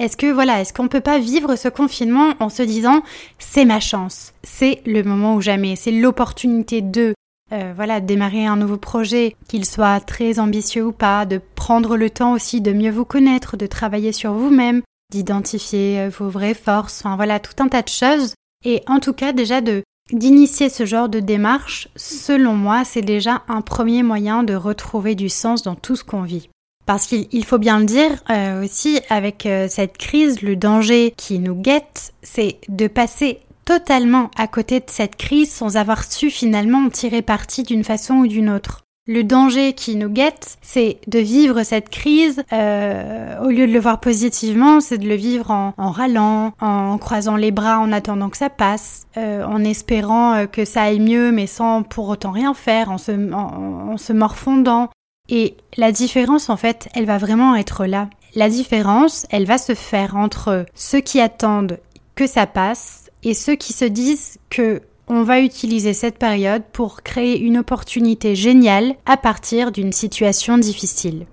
est-ce 0.00 0.16
que 0.16 0.32
voilà, 0.32 0.60
est-ce 0.60 0.72
qu'on 0.72 0.88
peut 0.88 1.00
pas 1.00 1.18
vivre 1.18 1.54
ce 1.54 1.68
confinement 1.68 2.34
en 2.40 2.48
se 2.48 2.62
disant 2.62 3.02
c'est 3.38 3.66
ma 3.66 3.78
chance, 3.78 4.32
c'est 4.42 4.82
le 4.86 5.02
moment 5.02 5.36
ou 5.36 5.40
jamais, 5.40 5.76
c'est 5.76 5.92
l'opportunité 5.92 6.80
de 6.80 7.14
euh, 7.52 7.74
voilà, 7.76 8.00
démarrer 8.00 8.46
un 8.46 8.56
nouveau 8.56 8.78
projet, 8.78 9.36
qu'il 9.46 9.66
soit 9.66 10.00
très 10.00 10.38
ambitieux 10.38 10.86
ou 10.86 10.92
pas, 10.92 11.26
de 11.26 11.38
prendre 11.54 11.98
le 11.98 12.08
temps 12.08 12.32
aussi 12.32 12.62
de 12.62 12.72
mieux 12.72 12.90
vous 12.90 13.04
connaître, 13.04 13.58
de 13.58 13.66
travailler 13.66 14.12
sur 14.12 14.32
vous-même, 14.32 14.80
d'identifier 15.10 16.00
euh, 16.00 16.08
vos 16.08 16.30
vraies 16.30 16.54
forces, 16.54 17.02
enfin 17.04 17.16
voilà, 17.16 17.40
tout 17.40 17.62
un 17.62 17.68
tas 17.68 17.82
de 17.82 17.90
choses. 17.90 18.34
Et 18.64 18.82
en 18.86 19.00
tout 19.00 19.12
cas, 19.12 19.34
déjà 19.34 19.60
de 19.60 19.82
d'initier 20.12 20.68
ce 20.68 20.86
genre 20.86 21.08
de 21.08 21.20
démarche, 21.20 21.88
selon 21.96 22.54
moi, 22.54 22.84
c'est 22.84 23.02
déjà 23.02 23.42
un 23.48 23.60
premier 23.60 24.02
moyen 24.02 24.42
de 24.42 24.54
retrouver 24.54 25.14
du 25.14 25.28
sens 25.28 25.62
dans 25.62 25.74
tout 25.74 25.96
ce 25.96 26.04
qu'on 26.04 26.22
vit. 26.22 26.48
Parce 26.86 27.06
qu'il 27.06 27.44
faut 27.44 27.58
bien 27.58 27.78
le 27.78 27.84
dire 27.84 28.10
euh, 28.30 28.64
aussi, 28.64 29.00
avec 29.08 29.46
euh, 29.46 29.68
cette 29.68 29.98
crise, 29.98 30.42
le 30.42 30.56
danger 30.56 31.14
qui 31.16 31.38
nous 31.38 31.54
guette, 31.54 32.12
c'est 32.22 32.58
de 32.68 32.88
passer 32.88 33.40
totalement 33.64 34.30
à 34.36 34.48
côté 34.48 34.80
de 34.80 34.88
cette 34.88 35.16
crise 35.16 35.52
sans 35.52 35.76
avoir 35.76 36.04
su 36.04 36.30
finalement 36.30 36.86
en 36.86 36.90
tirer 36.90 37.22
parti 37.22 37.62
d'une 37.62 37.84
façon 37.84 38.14
ou 38.14 38.26
d'une 38.26 38.50
autre. 38.50 38.81
Le 39.08 39.24
danger 39.24 39.72
qui 39.72 39.96
nous 39.96 40.08
guette, 40.08 40.58
c'est 40.62 41.00
de 41.08 41.18
vivre 41.18 41.64
cette 41.64 41.90
crise, 41.90 42.44
euh, 42.52 43.36
au 43.42 43.48
lieu 43.48 43.66
de 43.66 43.72
le 43.72 43.80
voir 43.80 43.98
positivement, 43.98 44.80
c'est 44.80 44.98
de 44.98 45.08
le 45.08 45.16
vivre 45.16 45.50
en, 45.50 45.90
râlant, 45.90 46.52
en 46.60 46.98
croisant 46.98 47.34
les 47.34 47.50
bras 47.50 47.80
en 47.80 47.90
attendant 47.90 48.30
que 48.30 48.36
ça 48.36 48.48
passe, 48.48 49.08
euh, 49.16 49.44
en 49.44 49.64
espérant 49.64 50.34
euh, 50.34 50.46
que 50.46 50.64
ça 50.64 50.82
aille 50.82 51.00
mieux 51.00 51.32
mais 51.32 51.48
sans 51.48 51.82
pour 51.82 52.08
autant 52.08 52.30
rien 52.30 52.54
faire, 52.54 52.92
en 52.92 52.98
se, 52.98 53.32
en 53.32 53.96
se 53.96 54.12
morfondant. 54.12 54.88
Et 55.28 55.56
la 55.76 55.90
différence, 55.90 56.48
en 56.48 56.56
fait, 56.56 56.88
elle 56.94 57.06
va 57.06 57.18
vraiment 57.18 57.56
être 57.56 57.86
là. 57.86 58.08
La 58.36 58.48
différence, 58.48 59.26
elle 59.30 59.46
va 59.46 59.58
se 59.58 59.74
faire 59.74 60.14
entre 60.14 60.64
ceux 60.74 61.00
qui 61.00 61.20
attendent 61.20 61.80
que 62.14 62.28
ça 62.28 62.46
passe 62.46 63.10
et 63.24 63.34
ceux 63.34 63.56
qui 63.56 63.72
se 63.72 63.84
disent 63.84 64.38
que 64.48 64.80
on 65.12 65.24
va 65.24 65.40
utiliser 65.40 65.92
cette 65.92 66.18
période 66.18 66.62
pour 66.72 67.02
créer 67.02 67.38
une 67.38 67.58
opportunité 67.58 68.34
géniale 68.34 68.94
à 69.04 69.18
partir 69.18 69.70
d'une 69.70 69.92
situation 69.92 70.56
difficile. 70.56 71.26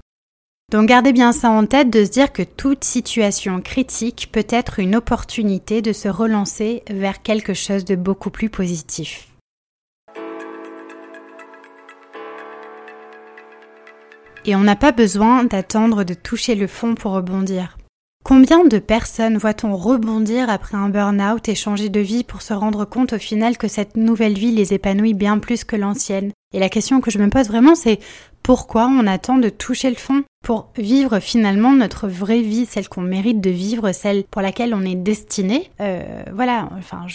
Donc 0.70 0.90
gardez 0.90 1.14
bien 1.14 1.32
ça 1.32 1.50
en 1.50 1.66
tête 1.66 1.90
de 1.90 2.04
se 2.04 2.12
dire 2.12 2.34
que 2.34 2.44
toute 2.44 2.84
situation 2.84 3.62
critique 3.62 4.30
peut 4.34 4.46
être 4.50 4.80
une 4.80 4.98
opportunité 4.98 5.82
de 5.82 5.94
se 5.94 6.10
relancer 6.10 6.84
vers 6.90 7.22
quelque 7.22 7.54
chose 7.54 7.86
de 7.86 7.96
beaucoup 7.96 8.30
plus 8.30 8.50
positif. 8.50 9.30
Et 14.46 14.56
on 14.56 14.60
n'a 14.60 14.76
pas 14.76 14.92
besoin 14.92 15.46
d'attendre 15.46 16.04
de 16.04 16.14
toucher 16.14 16.56
le 16.56 16.68
fond 16.68 16.96
pour 16.96 17.14
rebondir. 17.14 17.79
Combien 18.24 18.64
de 18.66 18.78
personnes 18.78 19.38
voit-on 19.38 19.76
rebondir 19.76 20.50
après 20.50 20.78
un 20.78 20.90
burn-out 20.90 21.50
et 21.50 21.56
changer 21.56 21.90
de 21.90 22.00
vie 22.00 22.24
pour 22.24 22.42
se 22.42 22.54
rendre 22.54 22.86
compte 22.86 23.14
au 23.14 23.18
final 23.18 23.58
que 23.58 23.68
cette 23.68 23.98
nouvelle 23.98 24.38
vie 24.38 24.52
les 24.52 24.74
épanouit 24.74 25.14
bien 25.14 25.40
plus 25.40 25.64
que 25.64 25.76
l'ancienne? 25.76 26.32
Et 26.54 26.60
la 26.60 26.70
question 26.70 27.02
que 27.02 27.12
je 27.12 27.18
me 27.18 27.30
pose 27.30 27.48
vraiment, 27.48 27.76
c'est 27.76 28.00
pourquoi 28.44 28.88
on 28.88 29.08
attend 29.08 29.38
de 29.38 29.50
toucher 29.50 29.90
le 29.90 29.96
fond 29.96 30.24
pour 30.44 30.72
vivre 30.78 31.20
finalement 31.20 31.74
notre 31.74 32.08
vraie 32.08 32.42
vie, 32.42 32.66
celle 32.66 32.90
qu'on 32.90 33.02
mérite 33.02 33.42
de 33.42 33.50
vivre, 33.50 33.92
celle 33.94 34.24
pour 34.26 34.42
laquelle 34.42 34.74
on 34.74 34.86
est 34.86 34.96
destiné? 34.96 35.70
Euh, 35.82 36.24
voilà, 36.34 36.70
enfin, 36.78 37.06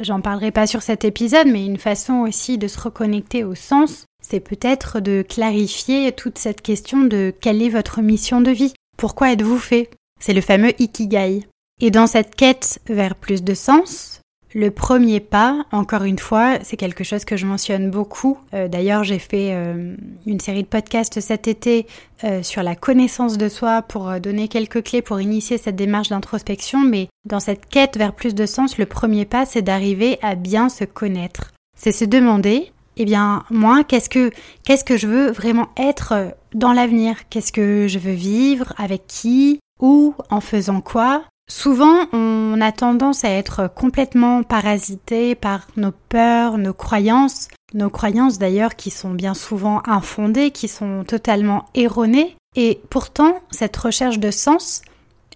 j'en 0.00 0.20
parlerai 0.20 0.50
pas 0.50 0.66
sur 0.66 0.82
cet 0.82 1.04
épisode, 1.04 1.46
mais 1.46 1.64
une 1.64 1.78
façon 1.78 2.20
aussi 2.20 2.58
de 2.58 2.68
se 2.68 2.80
reconnecter 2.80 3.44
au 3.44 3.54
sens, 3.54 4.04
c'est 4.20 4.40
peut-être 4.40 5.00
de 5.00 5.22
clarifier 5.22 6.12
toute 6.12 6.38
cette 6.38 6.62
question 6.62 7.00
de 7.00 7.32
quelle 7.40 7.62
est 7.62 7.70
votre 7.70 8.02
mission 8.02 8.40
de 8.40 8.50
vie? 8.50 8.72
Pourquoi 8.96 9.32
êtes-vous 9.32 9.58
fait? 9.58 9.90
C'est 10.20 10.34
le 10.34 10.40
fameux 10.40 10.80
Ikigai. 10.80 11.46
Et 11.80 11.90
dans 11.90 12.06
cette 12.06 12.34
quête 12.34 12.80
vers 12.88 13.16
plus 13.16 13.42
de 13.42 13.54
sens, 13.54 14.20
le 14.52 14.72
premier 14.72 15.20
pas, 15.20 15.64
encore 15.70 16.02
une 16.02 16.18
fois, 16.18 16.58
c'est 16.62 16.76
quelque 16.76 17.04
chose 17.04 17.24
que 17.24 17.36
je 17.36 17.46
mentionne 17.46 17.90
beaucoup. 17.90 18.36
Euh, 18.52 18.66
d'ailleurs, 18.66 19.04
j'ai 19.04 19.20
fait 19.20 19.52
euh, 19.52 19.94
une 20.26 20.40
série 20.40 20.62
de 20.62 20.68
podcasts 20.68 21.20
cet 21.20 21.46
été 21.46 21.86
euh, 22.24 22.42
sur 22.42 22.62
la 22.64 22.74
connaissance 22.74 23.38
de 23.38 23.48
soi 23.48 23.82
pour 23.82 24.12
donner 24.20 24.48
quelques 24.48 24.82
clés 24.82 25.02
pour 25.02 25.20
initier 25.20 25.56
cette 25.56 25.76
démarche 25.76 26.08
d'introspection. 26.08 26.80
Mais 26.80 27.08
dans 27.24 27.38
cette 27.38 27.66
quête 27.66 27.96
vers 27.96 28.12
plus 28.12 28.34
de 28.34 28.44
sens, 28.44 28.76
le 28.76 28.86
premier 28.86 29.24
pas, 29.24 29.46
c'est 29.46 29.62
d'arriver 29.62 30.18
à 30.20 30.34
bien 30.34 30.68
se 30.68 30.84
connaître. 30.84 31.52
C'est 31.78 31.92
se 31.92 32.04
demander, 32.04 32.72
eh 32.96 33.04
bien, 33.04 33.44
moi, 33.50 33.84
qu'est-ce 33.84 34.10
que, 34.10 34.32
qu'est-ce 34.64 34.84
que 34.84 34.96
je 34.96 35.06
veux 35.06 35.30
vraiment 35.30 35.68
être 35.76 36.34
dans 36.54 36.72
l'avenir? 36.72 37.14
Qu'est-ce 37.30 37.52
que 37.52 37.86
je 37.86 38.00
veux 38.00 38.12
vivre? 38.12 38.74
Avec 38.76 39.06
qui? 39.06 39.60
Ou 39.80 40.14
en 40.30 40.40
faisant 40.40 40.80
quoi. 40.80 41.24
Souvent, 41.50 42.06
on 42.12 42.60
a 42.60 42.70
tendance 42.70 43.24
à 43.24 43.30
être 43.30 43.68
complètement 43.74 44.44
parasité 44.44 45.34
par 45.34 45.66
nos 45.76 45.90
peurs, 46.08 46.58
nos 46.58 46.72
croyances, 46.72 47.48
nos 47.74 47.90
croyances 47.90 48.38
d'ailleurs 48.38 48.76
qui 48.76 48.90
sont 48.90 49.10
bien 49.10 49.34
souvent 49.34 49.82
infondées, 49.86 50.52
qui 50.52 50.68
sont 50.68 51.02
totalement 51.04 51.64
erronées. 51.74 52.36
Et 52.54 52.80
pourtant, 52.88 53.34
cette 53.50 53.76
recherche 53.76 54.20
de 54.20 54.30
sens, 54.30 54.82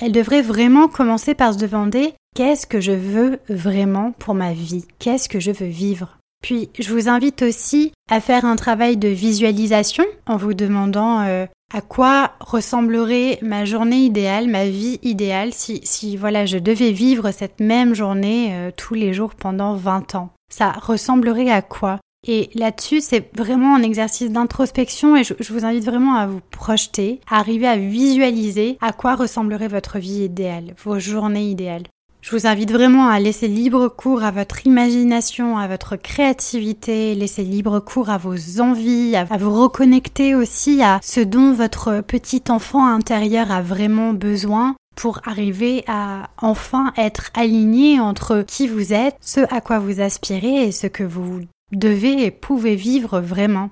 elle 0.00 0.12
devrait 0.12 0.42
vraiment 0.42 0.86
commencer 0.86 1.34
par 1.34 1.54
se 1.54 1.58
demander 1.58 2.14
qu'est-ce 2.36 2.66
que 2.66 2.80
je 2.80 2.92
veux 2.92 3.40
vraiment 3.48 4.12
pour 4.12 4.34
ma 4.34 4.52
vie? 4.52 4.86
Qu'est-ce 5.00 5.28
que 5.28 5.40
je 5.40 5.50
veux 5.50 5.66
vivre? 5.66 6.18
Puis 6.42 6.68
je 6.78 6.92
vous 6.92 7.08
invite 7.08 7.42
aussi 7.42 7.92
à 8.10 8.20
faire 8.20 8.44
un 8.44 8.56
travail 8.56 8.96
de 8.96 9.08
visualisation 9.08 10.04
en 10.26 10.36
vous 10.36 10.54
demandant 10.54 11.22
euh, 11.22 11.46
à 11.74 11.80
quoi 11.80 12.30
ressemblerait 12.38 13.40
ma 13.42 13.64
journée 13.64 14.04
idéale, 14.04 14.46
ma 14.46 14.66
vie 14.66 15.00
idéale 15.02 15.52
si, 15.52 15.80
si 15.82 16.16
voilà, 16.16 16.46
je 16.46 16.58
devais 16.58 16.92
vivre 16.92 17.32
cette 17.32 17.58
même 17.58 17.94
journée 17.96 18.50
euh, 18.52 18.70
tous 18.76 18.94
les 18.94 19.12
jours 19.12 19.34
pendant 19.34 19.74
20 19.74 20.14
ans? 20.14 20.30
Ça 20.52 20.70
ressemblerait 20.70 21.50
à 21.50 21.62
quoi? 21.62 21.98
Et 22.28 22.48
là-dessus, 22.54 23.00
c'est 23.00 23.28
vraiment 23.36 23.74
un 23.74 23.82
exercice 23.82 24.30
d'introspection 24.30 25.16
et 25.16 25.24
je, 25.24 25.34
je, 25.40 25.52
vous 25.52 25.64
invite 25.64 25.84
vraiment 25.84 26.14
à 26.14 26.28
vous 26.28 26.40
projeter, 26.52 27.20
à 27.28 27.40
arriver 27.40 27.66
à 27.66 27.76
visualiser 27.76 28.78
à 28.80 28.92
quoi 28.92 29.16
ressemblerait 29.16 29.66
votre 29.66 29.98
vie 29.98 30.22
idéale, 30.22 30.76
vos 30.84 31.00
journées 31.00 31.50
idéales. 31.50 31.88
Je 32.24 32.30
vous 32.30 32.46
invite 32.46 32.72
vraiment 32.72 33.08
à 33.08 33.20
laisser 33.20 33.48
libre 33.48 33.88
cours 33.88 34.24
à 34.24 34.30
votre 34.30 34.66
imagination, 34.66 35.58
à 35.58 35.68
votre 35.68 35.96
créativité, 35.96 37.14
laisser 37.14 37.42
libre 37.42 37.80
cours 37.80 38.08
à 38.08 38.16
vos 38.16 38.62
envies, 38.62 39.14
à 39.14 39.24
vous 39.24 39.52
reconnecter 39.52 40.34
aussi 40.34 40.82
à 40.82 41.00
ce 41.02 41.20
dont 41.20 41.52
votre 41.52 42.00
petit 42.00 42.42
enfant 42.48 42.86
intérieur 42.86 43.50
a 43.50 43.60
vraiment 43.60 44.14
besoin 44.14 44.74
pour 44.96 45.20
arriver 45.26 45.84
à 45.86 46.30
enfin 46.40 46.94
être 46.96 47.30
aligné 47.34 48.00
entre 48.00 48.40
qui 48.40 48.68
vous 48.68 48.94
êtes, 48.94 49.16
ce 49.20 49.40
à 49.54 49.60
quoi 49.60 49.78
vous 49.78 50.00
aspirez 50.00 50.64
et 50.64 50.72
ce 50.72 50.86
que 50.86 51.04
vous 51.04 51.42
devez 51.72 52.24
et 52.24 52.30
pouvez 52.30 52.74
vivre 52.74 53.20
vraiment. 53.20 53.68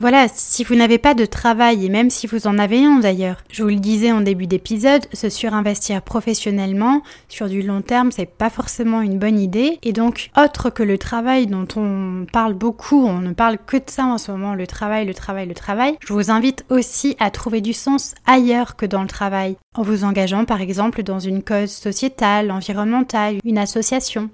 Voilà, 0.00 0.26
si 0.32 0.64
vous 0.64 0.74
n'avez 0.74 0.98
pas 0.98 1.14
de 1.14 1.24
travail, 1.24 1.84
et 1.84 1.88
même 1.88 2.10
si 2.10 2.26
vous 2.26 2.46
en 2.46 2.58
avez 2.58 2.84
un 2.84 3.00
d'ailleurs, 3.00 3.38
je 3.50 3.62
vous 3.62 3.68
le 3.68 3.76
disais 3.76 4.12
en 4.12 4.20
début 4.20 4.46
d'épisode, 4.46 5.06
se 5.12 5.28
surinvestir 5.28 6.02
professionnellement 6.02 7.02
sur 7.28 7.48
du 7.48 7.62
long 7.62 7.82
terme, 7.82 8.12
c'est 8.12 8.26
pas 8.26 8.50
forcément 8.50 9.00
une 9.00 9.18
bonne 9.18 9.38
idée. 9.38 9.78
Et 9.82 9.92
donc, 9.92 10.30
autre 10.36 10.70
que 10.70 10.82
le 10.82 10.98
travail 10.98 11.46
dont 11.46 11.66
on 11.76 12.26
parle 12.32 12.54
beaucoup, 12.54 13.04
on 13.04 13.18
ne 13.18 13.32
parle 13.32 13.58
que 13.58 13.76
de 13.76 13.84
ça 13.86 14.04
en 14.04 14.18
ce 14.18 14.30
moment, 14.30 14.54
le 14.54 14.66
travail, 14.66 15.06
le 15.06 15.14
travail, 15.14 15.46
le 15.46 15.54
travail, 15.54 15.96
je 16.06 16.12
vous 16.12 16.30
invite 16.30 16.64
aussi 16.70 17.16
à 17.18 17.30
trouver 17.30 17.60
du 17.60 17.72
sens 17.72 18.14
ailleurs 18.26 18.76
que 18.76 18.86
dans 18.86 19.02
le 19.02 19.08
travail, 19.08 19.56
en 19.74 19.82
vous 19.82 20.04
engageant 20.04 20.44
par 20.44 20.60
exemple 20.60 21.02
dans 21.02 21.18
une 21.18 21.42
cause 21.42 21.70
sociétale, 21.70 22.50
environnementale, 22.50 23.38
une 23.44 23.58
association. 23.58 24.30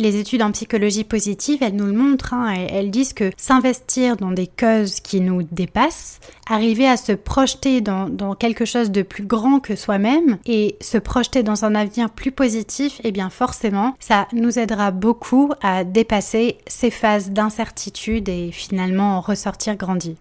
Les 0.00 0.16
études 0.16 0.40
en 0.40 0.50
psychologie 0.50 1.04
positive, 1.04 1.58
elles 1.60 1.76
nous 1.76 1.84
le 1.84 1.92
montrent, 1.92 2.32
hein, 2.32 2.54
elles 2.70 2.90
disent 2.90 3.12
que 3.12 3.30
s'investir 3.36 4.16
dans 4.16 4.30
des 4.30 4.46
causes 4.46 5.00
qui 5.00 5.20
nous 5.20 5.42
dépassent, 5.42 6.20
arriver 6.48 6.88
à 6.88 6.96
se 6.96 7.12
projeter 7.12 7.82
dans, 7.82 8.34
quelque 8.34 8.64
chose 8.64 8.90
de 8.90 9.02
plus 9.02 9.26
grand 9.26 9.60
que 9.60 9.76
soi-même 9.76 10.38
et 10.46 10.76
se 10.80 10.96
projeter 10.96 11.42
dans 11.42 11.66
un 11.66 11.74
avenir 11.74 12.08
plus 12.08 12.32
positif, 12.32 13.02
eh 13.04 13.12
bien 13.12 13.28
forcément, 13.28 13.94
ça 14.00 14.26
nous 14.32 14.58
aidera 14.58 14.90
beaucoup 14.90 15.52
à 15.60 15.84
dépasser 15.84 16.56
ces 16.66 16.90
phases 16.90 17.32
d'incertitude 17.32 18.30
et 18.30 18.52
finalement 18.52 19.18
en 19.18 19.20
ressortir 19.20 19.76
grandi. 19.76 20.16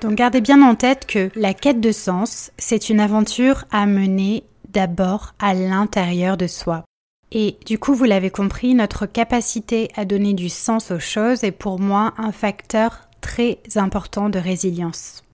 Donc 0.00 0.14
gardez 0.14 0.40
bien 0.40 0.62
en 0.62 0.76
tête 0.76 1.06
que 1.06 1.30
la 1.34 1.54
quête 1.54 1.80
de 1.80 1.90
sens, 1.90 2.52
c'est 2.56 2.88
une 2.88 3.00
aventure 3.00 3.64
à 3.72 3.86
mener 3.86 4.44
d'abord 4.76 5.32
à 5.38 5.54
l'intérieur 5.54 6.36
de 6.36 6.46
soi. 6.46 6.84
Et 7.32 7.56
du 7.64 7.78
coup, 7.78 7.94
vous 7.94 8.04
l'avez 8.04 8.28
compris, 8.28 8.74
notre 8.74 9.06
capacité 9.06 9.88
à 9.96 10.04
donner 10.04 10.34
du 10.34 10.50
sens 10.50 10.90
aux 10.90 10.98
choses 11.00 11.44
est 11.44 11.50
pour 11.50 11.80
moi 11.80 12.12
un 12.18 12.30
facteur 12.30 13.08
très 13.22 13.58
important 13.76 14.28
de 14.28 14.38
résilience. 14.38 15.24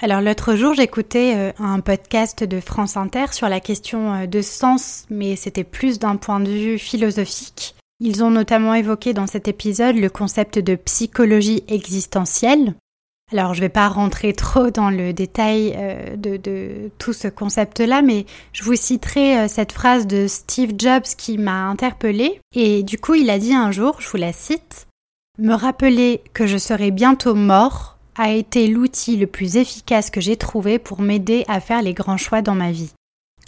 Alors 0.00 0.20
l'autre 0.20 0.54
jour, 0.54 0.74
j'écoutais 0.74 1.34
euh, 1.34 1.52
un 1.58 1.80
podcast 1.80 2.44
de 2.44 2.60
France 2.60 2.98
Inter 2.98 3.32
sur 3.32 3.48
la 3.48 3.60
question 3.60 4.12
euh, 4.12 4.26
de 4.26 4.42
sens, 4.42 5.06
mais 5.08 5.34
c'était 5.34 5.64
plus 5.64 5.98
d'un 5.98 6.16
point 6.16 6.38
de 6.38 6.50
vue 6.50 6.78
philosophique. 6.78 7.74
Ils 8.00 8.22
ont 8.22 8.30
notamment 8.30 8.74
évoqué 8.74 9.14
dans 9.14 9.26
cet 9.26 9.48
épisode 9.48 9.96
le 9.96 10.10
concept 10.10 10.58
de 10.58 10.74
psychologie 10.74 11.64
existentielle, 11.68 12.74
alors, 13.30 13.52
je 13.52 13.60
ne 13.60 13.66
vais 13.66 13.68
pas 13.68 13.88
rentrer 13.88 14.32
trop 14.32 14.70
dans 14.70 14.88
le 14.88 15.12
détail 15.12 15.74
euh, 15.76 16.16
de, 16.16 16.90
tout 16.98 17.12
ce 17.12 17.28
concept-là, 17.28 18.00
mais 18.00 18.24
je 18.52 18.64
vous 18.64 18.74
citerai 18.74 19.38
euh, 19.38 19.48
cette 19.48 19.72
phrase 19.72 20.06
de 20.06 20.26
Steve 20.26 20.72
Jobs 20.78 21.04
qui 21.16 21.36
m'a 21.36 21.66
interpellée. 21.66 22.40
Et 22.54 22.82
du 22.82 22.98
coup, 22.98 23.14
il 23.14 23.28
a 23.28 23.38
dit 23.38 23.52
un 23.52 23.70
jour, 23.70 24.00
je 24.00 24.08
vous 24.08 24.16
la 24.16 24.32
cite, 24.32 24.86
Me 25.38 25.52
rappeler 25.52 26.22
que 26.32 26.46
je 26.46 26.56
serai 26.56 26.90
bientôt 26.90 27.34
mort 27.34 27.98
a 28.16 28.32
été 28.32 28.66
l'outil 28.66 29.16
le 29.16 29.28
plus 29.28 29.56
efficace 29.56 30.10
que 30.10 30.20
j'ai 30.20 30.36
trouvé 30.36 30.78
pour 30.80 31.00
m'aider 31.00 31.44
à 31.46 31.60
faire 31.60 31.82
les 31.82 31.94
grands 31.94 32.16
choix 32.16 32.42
dans 32.42 32.56
ma 32.56 32.72
vie. 32.72 32.92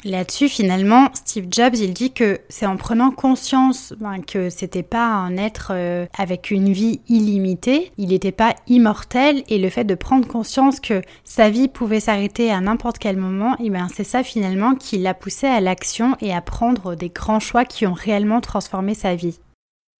Là-dessus, 0.04 0.48
finalement, 0.48 1.08
Steve 1.12 1.48
Jobs, 1.50 1.76
il 1.76 1.92
dit 1.92 2.12
que 2.12 2.40
c'est 2.48 2.64
en 2.64 2.78
prenant 2.78 3.10
conscience 3.10 3.92
ben, 4.00 4.22
que 4.22 4.48
c'était 4.48 4.82
pas 4.82 5.06
un 5.06 5.36
être 5.36 5.72
euh, 5.74 6.06
avec 6.16 6.50
une 6.50 6.72
vie 6.72 7.00
illimitée, 7.08 7.92
il 7.98 8.08
n'était 8.08 8.32
pas 8.32 8.54
immortel, 8.66 9.42
et 9.48 9.58
le 9.58 9.68
fait 9.68 9.84
de 9.84 9.94
prendre 9.94 10.26
conscience 10.26 10.80
que 10.80 11.02
sa 11.24 11.50
vie 11.50 11.68
pouvait 11.68 12.00
s'arrêter 12.00 12.50
à 12.50 12.62
n'importe 12.62 12.98
quel 12.98 13.18
moment, 13.18 13.56
et 13.58 13.68
ben 13.68 13.88
c'est 13.94 14.04
ça 14.04 14.22
finalement 14.22 14.74
qui 14.74 14.96
l'a 14.96 15.12
poussé 15.12 15.46
à 15.46 15.60
l'action 15.60 16.16
et 16.22 16.32
à 16.32 16.40
prendre 16.40 16.94
des 16.94 17.10
grands 17.10 17.40
choix 17.40 17.66
qui 17.66 17.86
ont 17.86 17.92
réellement 17.92 18.40
transformé 18.40 18.94
sa 18.94 19.14
vie. 19.14 19.38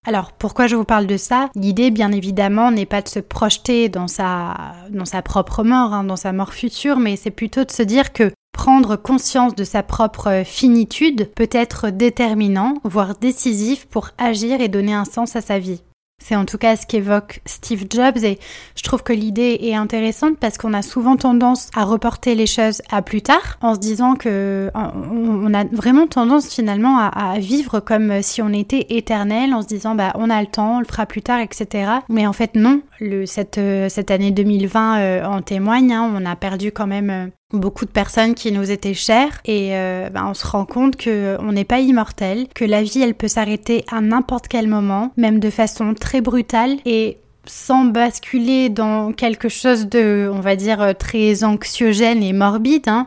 Alors 0.07 0.33
pourquoi 0.33 0.67
je 0.67 0.77
vous 0.77 0.85
parle 0.85 1.07
de 1.07 1.19
ça? 1.19 1.51
L'idée 1.55 1.91
bien 1.91 2.11
évidemment 2.11 2.71
n'est 2.71 2.87
pas 2.87 3.03
de 3.03 3.09
se 3.09 3.21
projeter 3.21 3.91
dans 3.91 4.09
sa, 4.09 4.55
dans 4.89 5.05
sa 5.05 5.21
propre 5.21 5.63
mort, 5.63 5.93
hein, 5.93 6.05
dans 6.05 6.17
sa 6.17 6.33
mort 6.33 6.55
future, 6.55 6.99
mais 6.99 7.17
c'est 7.17 7.31
plutôt 7.31 7.65
de 7.65 7.71
se 7.71 7.83
dire 7.83 8.15
que 8.15 8.33
Prendre 8.53 8.97
conscience 8.97 9.55
de 9.55 9.65
sa 9.65 9.83
propre 9.83 10.43
finitude 10.45 11.31
peut 11.35 11.49
être 11.51 11.91
déterminant, 11.91 12.75
voire 12.85 13.15
décisif 13.17 13.87
pour 13.87 14.11
agir 14.19 14.61
et 14.61 14.69
donner 14.69 14.93
un 14.93 15.05
sens 15.05 15.35
à 15.37 15.41
sa 15.41 15.59
vie. 15.59 15.83
C'est 16.21 16.37
en 16.37 16.45
tout 16.45 16.59
cas 16.59 16.77
ce 16.77 16.87
qu'évoque 16.87 17.41
Steve 17.47 17.87
Jobs 17.89 18.19
et 18.23 18.39
je 18.77 18.83
trouve 18.83 19.03
que 19.03 19.13
l'idée 19.13 19.59
est 19.63 19.75
intéressante 19.75 20.37
parce 20.39 20.59
qu'on 20.59 20.75
a 20.75 20.83
souvent 20.83 21.17
tendance 21.17 21.71
à 21.75 21.85
reporter 21.85 22.35
les 22.35 22.47
choses 22.47 22.83
à 22.91 23.01
plus 23.01 23.23
tard 23.23 23.59
en 23.63 23.75
se 23.75 23.81
disant 23.81 24.15
que 24.15 24.71
on 24.75 25.55
a 25.55 25.65
vraiment 25.65 26.07
tendance 26.07 26.55
finalement 26.55 26.99
à, 26.99 27.39
vivre 27.39 27.81
comme 27.81 28.23
si 28.23 28.43
on 28.43 28.53
était 28.53 28.87
éternel 28.91 29.55
en 29.55 29.63
se 29.63 29.67
disant 29.67 29.95
bah 29.95 30.13
on 30.15 30.29
a 30.29 30.41
le 30.41 30.47
temps, 30.47 30.77
on 30.77 30.81
le 30.81 30.85
fera 30.85 31.07
plus 31.07 31.23
tard, 31.23 31.41
etc. 31.41 31.91
Mais 32.11 32.27
en 32.27 32.35
fait 32.35 32.55
non, 32.55 32.83
le, 33.01 33.25
cette, 33.25 33.59
euh, 33.59 33.89
cette 33.89 34.11
année 34.11 34.31
2020 34.31 34.99
euh, 34.99 35.25
en 35.25 35.41
témoigne, 35.41 35.93
hein, 35.93 36.13
on 36.15 36.27
a 36.27 36.37
perdu 36.37 36.71
quand 36.71 36.87
même 36.87 37.11
euh, 37.11 37.27
beaucoup 37.53 37.85
de 37.85 37.91
personnes 37.91 38.35
qui 38.35 38.53
nous 38.53 38.71
étaient 38.71 38.95
chères 38.95 39.41
et 39.45 39.71
euh, 39.77 40.09
ben, 40.11 40.27
on 40.29 40.35
se 40.35 40.47
rend 40.47 40.65
compte 40.65 40.97
que 40.97 41.37
on 41.41 41.53
n'est 41.53 41.65
pas 41.65 41.81
immortel, 41.81 42.47
que 42.55 42.65
la 42.65 42.83
vie 42.83 43.03
elle 43.03 43.15
peut 43.15 43.29
s'arrêter 43.29 43.85
à 43.91 44.01
n'importe 44.01 44.49
quel 44.49 44.67
moment, 44.69 45.13
même 45.17 45.41
de 45.41 45.51
façon 45.51 45.95
très 45.95 46.21
brutale 46.21 46.77
et 46.85 47.19
sans 47.47 47.87
basculer 47.87 48.69
dans 48.69 49.13
quelque 49.13 49.49
chose 49.49 49.89
de, 49.89 50.31
on 50.33 50.41
va 50.41 50.57
dire, 50.57 50.95
très 50.99 51.43
anxiogène 51.43 52.23
et 52.23 52.33
morbide, 52.33 52.89
hein, 52.89 53.07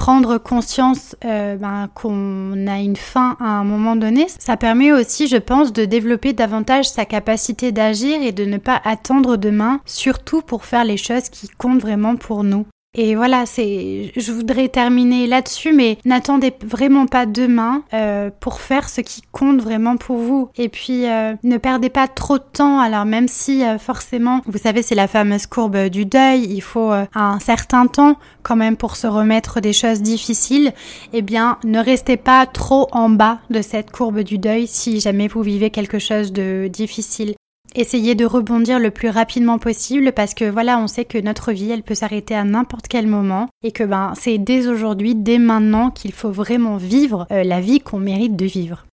prendre 0.00 0.38
conscience 0.38 1.14
euh, 1.26 1.56
ben, 1.56 1.90
qu'on 1.94 2.66
a 2.66 2.78
une 2.78 2.96
fin 2.96 3.36
à 3.38 3.44
un 3.44 3.64
moment 3.64 3.96
donné, 3.96 4.26
ça 4.38 4.56
permet 4.56 4.92
aussi, 4.92 5.26
je 5.26 5.36
pense, 5.36 5.74
de 5.74 5.84
développer 5.84 6.32
davantage 6.32 6.88
sa 6.88 7.04
capacité 7.04 7.70
d'agir 7.70 8.22
et 8.22 8.32
de 8.32 8.46
ne 8.46 8.56
pas 8.56 8.80
attendre 8.84 9.36
demain, 9.36 9.80
surtout 9.84 10.40
pour 10.40 10.64
faire 10.64 10.84
les 10.84 10.96
choses 10.96 11.28
qui 11.28 11.48
comptent 11.48 11.82
vraiment 11.82 12.16
pour 12.16 12.44
nous. 12.44 12.64
Et 12.98 13.14
voilà, 13.14 13.46
c'est, 13.46 14.10
je 14.16 14.32
voudrais 14.32 14.68
terminer 14.68 15.28
là-dessus, 15.28 15.72
mais 15.72 15.98
n'attendez 16.04 16.52
vraiment 16.64 17.06
pas 17.06 17.24
demain 17.24 17.84
euh, 17.94 18.30
pour 18.40 18.60
faire 18.60 18.88
ce 18.88 19.00
qui 19.00 19.22
compte 19.30 19.62
vraiment 19.62 19.96
pour 19.96 20.16
vous. 20.16 20.50
Et 20.56 20.68
puis, 20.68 21.06
euh, 21.06 21.34
ne 21.44 21.56
perdez 21.56 21.88
pas 21.88 22.08
trop 22.08 22.38
de 22.38 22.44
temps. 22.52 22.80
Alors, 22.80 23.04
même 23.04 23.28
si 23.28 23.62
euh, 23.62 23.78
forcément, 23.78 24.40
vous 24.46 24.58
savez, 24.58 24.82
c'est 24.82 24.96
la 24.96 25.06
fameuse 25.06 25.46
courbe 25.46 25.86
du 25.88 26.04
deuil, 26.04 26.46
il 26.50 26.62
faut 26.62 26.90
un 27.14 27.38
certain 27.38 27.86
temps 27.86 28.16
quand 28.42 28.56
même 28.56 28.76
pour 28.76 28.96
se 28.96 29.06
remettre 29.06 29.60
des 29.60 29.72
choses 29.72 30.02
difficiles. 30.02 30.72
Eh 31.12 31.22
bien, 31.22 31.58
ne 31.62 31.78
restez 31.78 32.16
pas 32.16 32.44
trop 32.46 32.88
en 32.90 33.08
bas 33.08 33.38
de 33.50 33.62
cette 33.62 33.92
courbe 33.92 34.20
du 34.20 34.38
deuil 34.38 34.66
si 34.66 34.98
jamais 34.98 35.28
vous 35.28 35.42
vivez 35.42 35.70
quelque 35.70 36.00
chose 36.00 36.32
de 36.32 36.66
difficile. 36.66 37.34
Essayez 37.76 38.16
de 38.16 38.24
rebondir 38.24 38.80
le 38.80 38.90
plus 38.90 39.10
rapidement 39.10 39.58
possible 39.58 40.10
parce 40.10 40.34
que 40.34 40.44
voilà, 40.44 40.80
on 40.80 40.88
sait 40.88 41.04
que 41.04 41.18
notre 41.18 41.52
vie, 41.52 41.70
elle 41.70 41.84
peut 41.84 41.94
s'arrêter 41.94 42.34
à 42.34 42.42
n'importe 42.42 42.88
quel 42.88 43.06
moment 43.06 43.48
et 43.62 43.70
que 43.70 43.84
ben 43.84 44.12
c'est 44.16 44.38
dès 44.38 44.66
aujourd'hui, 44.66 45.14
dès 45.14 45.38
maintenant 45.38 45.90
qu'il 45.92 46.12
faut 46.12 46.32
vraiment 46.32 46.78
vivre 46.78 47.28
euh, 47.30 47.44
la 47.44 47.60
vie 47.60 47.78
qu'on 47.78 48.00
mérite 48.00 48.34
de 48.34 48.44
vivre. 48.44 48.86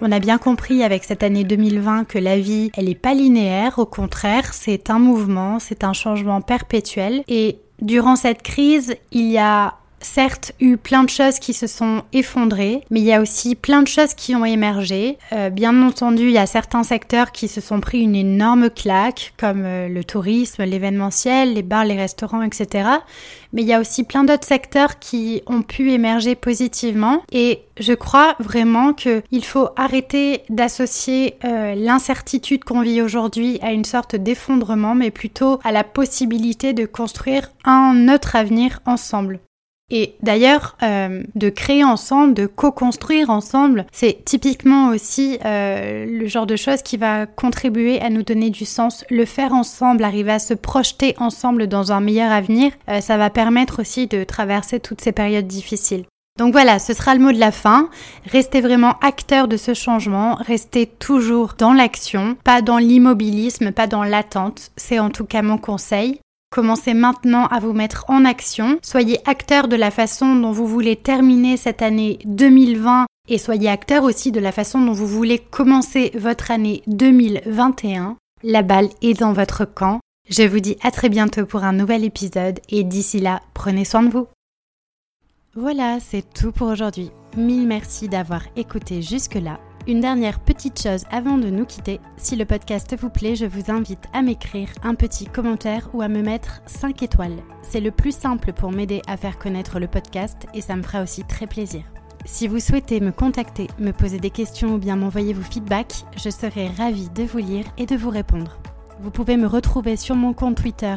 On 0.00 0.10
a 0.10 0.18
bien 0.18 0.38
compris 0.38 0.82
avec 0.82 1.04
cette 1.04 1.22
année 1.22 1.44
2020 1.44 2.04
que 2.04 2.18
la 2.18 2.36
vie, 2.36 2.72
elle 2.76 2.86
n'est 2.86 2.96
pas 2.96 3.14
linéaire, 3.14 3.78
au 3.78 3.86
contraire, 3.86 4.52
c'est 4.54 4.90
un 4.90 4.98
mouvement, 4.98 5.60
c'est 5.60 5.84
un 5.84 5.92
changement 5.92 6.40
perpétuel 6.40 7.22
et 7.28 7.60
durant 7.80 8.16
cette 8.16 8.42
crise, 8.42 8.96
il 9.12 9.30
y 9.30 9.38
a 9.38 9.74
certes 10.00 10.52
eu 10.60 10.76
plein 10.76 11.04
de 11.04 11.10
choses 11.10 11.38
qui 11.38 11.52
se 11.52 11.66
sont 11.66 12.02
effondrées, 12.12 12.82
mais 12.90 13.00
il 13.00 13.06
y 13.06 13.12
a 13.12 13.20
aussi 13.20 13.54
plein 13.54 13.82
de 13.82 13.88
choses 13.88 14.14
qui 14.14 14.34
ont 14.34 14.44
émergé. 14.44 15.18
Euh, 15.32 15.50
bien 15.50 15.82
entendu, 15.82 16.24
il 16.24 16.32
y 16.32 16.38
a 16.38 16.46
certains 16.46 16.82
secteurs 16.82 17.32
qui 17.32 17.48
se 17.48 17.60
sont 17.60 17.80
pris 17.80 18.02
une 18.02 18.14
énorme 18.14 18.70
claque, 18.70 19.32
comme 19.38 19.64
euh, 19.64 19.88
le 19.88 20.04
tourisme, 20.04 20.64
l'événementiel, 20.64 21.54
les 21.54 21.62
bars, 21.62 21.84
les 21.84 21.96
restaurants, 21.96 22.42
etc. 22.42 22.88
Mais 23.52 23.62
il 23.62 23.68
y 23.68 23.72
a 23.72 23.80
aussi 23.80 24.04
plein 24.04 24.24
d'autres 24.24 24.46
secteurs 24.46 24.98
qui 24.98 25.42
ont 25.46 25.62
pu 25.62 25.92
émerger 25.92 26.34
positivement. 26.34 27.22
Et 27.32 27.62
je 27.78 27.92
crois 27.92 28.36
vraiment 28.38 28.92
qu'il 28.92 29.44
faut 29.44 29.68
arrêter 29.76 30.42
d'associer 30.50 31.36
euh, 31.44 31.74
l'incertitude 31.74 32.64
qu'on 32.64 32.82
vit 32.82 33.02
aujourd'hui 33.02 33.58
à 33.62 33.72
une 33.72 33.84
sorte 33.84 34.16
d'effondrement, 34.16 34.94
mais 34.94 35.10
plutôt 35.10 35.58
à 35.64 35.72
la 35.72 35.84
possibilité 35.84 36.72
de 36.72 36.86
construire 36.86 37.50
un 37.64 38.08
autre 38.12 38.36
avenir 38.36 38.80
ensemble. 38.86 39.40
Et 39.90 40.16
d'ailleurs, 40.20 40.76
euh, 40.82 41.22
de 41.36 41.48
créer 41.48 41.84
ensemble, 41.84 42.34
de 42.34 42.46
co-construire 42.46 43.30
ensemble, 43.30 43.86
c'est 43.92 44.24
typiquement 44.24 44.88
aussi 44.88 45.38
euh, 45.44 46.06
le 46.06 46.26
genre 46.26 46.46
de 46.46 46.56
choses 46.56 46.82
qui 46.82 46.96
va 46.96 47.26
contribuer 47.26 48.00
à 48.00 48.10
nous 48.10 48.24
donner 48.24 48.50
du 48.50 48.64
sens. 48.64 49.04
Le 49.10 49.24
faire 49.24 49.52
ensemble, 49.52 50.02
arriver 50.02 50.32
à 50.32 50.38
se 50.40 50.54
projeter 50.54 51.14
ensemble 51.18 51.68
dans 51.68 51.92
un 51.92 52.00
meilleur 52.00 52.32
avenir, 52.32 52.72
euh, 52.88 53.00
ça 53.00 53.16
va 53.16 53.30
permettre 53.30 53.80
aussi 53.80 54.08
de 54.08 54.24
traverser 54.24 54.80
toutes 54.80 55.00
ces 55.00 55.12
périodes 55.12 55.46
difficiles. 55.46 56.04
Donc 56.36 56.52
voilà, 56.52 56.80
ce 56.80 56.92
sera 56.92 57.14
le 57.14 57.20
mot 57.20 57.32
de 57.32 57.38
la 57.38 57.52
fin. 57.52 57.88
Restez 58.30 58.60
vraiment 58.60 58.98
acteur 59.00 59.46
de 59.46 59.56
ce 59.56 59.72
changement, 59.72 60.34
restez 60.34 60.86
toujours 60.86 61.54
dans 61.56 61.72
l'action, 61.72 62.36
pas 62.44 62.60
dans 62.60 62.78
l'immobilisme, 62.78 63.70
pas 63.70 63.86
dans 63.86 64.04
l'attente. 64.04 64.72
C'est 64.76 64.98
en 64.98 65.10
tout 65.10 65.24
cas 65.24 65.42
mon 65.42 65.58
conseil. 65.58 66.20
Commencez 66.56 66.94
maintenant 66.94 67.48
à 67.48 67.60
vous 67.60 67.74
mettre 67.74 68.06
en 68.08 68.24
action. 68.24 68.78
Soyez 68.82 69.18
acteur 69.28 69.68
de 69.68 69.76
la 69.76 69.90
façon 69.90 70.34
dont 70.34 70.52
vous 70.52 70.66
voulez 70.66 70.96
terminer 70.96 71.58
cette 71.58 71.82
année 71.82 72.18
2020 72.24 73.04
Et 73.28 73.36
soyez 73.36 73.68
acteur 73.68 74.04
aussi 74.04 74.32
de 74.32 74.40
la 74.40 74.52
façon 74.52 74.80
dont 74.80 74.94
vous 74.94 75.06
voulez 75.06 75.38
commencer 75.38 76.12
votre 76.14 76.50
année 76.50 76.82
2021. 76.86 78.16
La 78.42 78.62
balle 78.62 78.88
est 79.02 79.20
dans 79.20 79.34
votre 79.34 79.66
camp. 79.66 80.00
Je 80.30 80.44
vous 80.44 80.60
dis 80.60 80.78
à 80.82 80.90
très 80.90 81.10
bientôt 81.10 81.44
pour 81.44 81.62
un 81.62 81.74
nouvel 81.74 82.04
épisode 82.04 82.60
et 82.70 82.84
d'ici 82.84 83.20
là, 83.20 83.42
prenez 83.52 83.84
soin 83.84 84.02
de 84.02 84.08
vous. 84.08 84.26
Voilà, 85.54 85.98
c'est 86.00 86.24
tout 86.32 86.52
pour 86.52 86.68
aujourd'hui. 86.68 87.10
Mille 87.36 87.66
merci 87.66 88.08
d'avoir 88.08 88.44
écouté 88.56 89.02
jusque-là. 89.02 89.60
Une 89.88 90.00
dernière 90.00 90.40
petite 90.40 90.82
chose 90.82 91.04
avant 91.12 91.38
de 91.38 91.48
nous 91.48 91.64
quitter, 91.64 92.00
si 92.16 92.34
le 92.34 92.44
podcast 92.44 92.96
vous 92.98 93.08
plaît, 93.08 93.36
je 93.36 93.46
vous 93.46 93.70
invite 93.70 94.02
à 94.12 94.20
m'écrire 94.20 94.68
un 94.82 94.96
petit 94.96 95.26
commentaire 95.26 95.88
ou 95.92 96.02
à 96.02 96.08
me 96.08 96.22
mettre 96.22 96.60
5 96.66 97.04
étoiles. 97.04 97.36
C'est 97.62 97.80
le 97.80 97.92
plus 97.92 98.10
simple 98.10 98.52
pour 98.52 98.72
m'aider 98.72 99.00
à 99.06 99.16
faire 99.16 99.38
connaître 99.38 99.78
le 99.78 99.86
podcast 99.86 100.48
et 100.54 100.60
ça 100.60 100.74
me 100.74 100.82
fera 100.82 101.04
aussi 101.04 101.22
très 101.22 101.46
plaisir. 101.46 101.84
Si 102.24 102.48
vous 102.48 102.58
souhaitez 102.58 102.98
me 102.98 103.12
contacter, 103.12 103.68
me 103.78 103.92
poser 103.92 104.18
des 104.18 104.30
questions 104.30 104.74
ou 104.74 104.78
bien 104.78 104.96
m'envoyer 104.96 105.32
vos 105.32 105.48
feedbacks, 105.48 106.04
je 106.16 106.30
serai 106.30 106.66
ravie 106.66 107.10
de 107.10 107.22
vous 107.22 107.38
lire 107.38 107.66
et 107.78 107.86
de 107.86 107.94
vous 107.94 108.10
répondre. 108.10 108.58
Vous 109.00 109.12
pouvez 109.12 109.36
me 109.36 109.46
retrouver 109.46 109.94
sur 109.94 110.16
mon 110.16 110.32
compte 110.32 110.56
Twitter, 110.56 110.96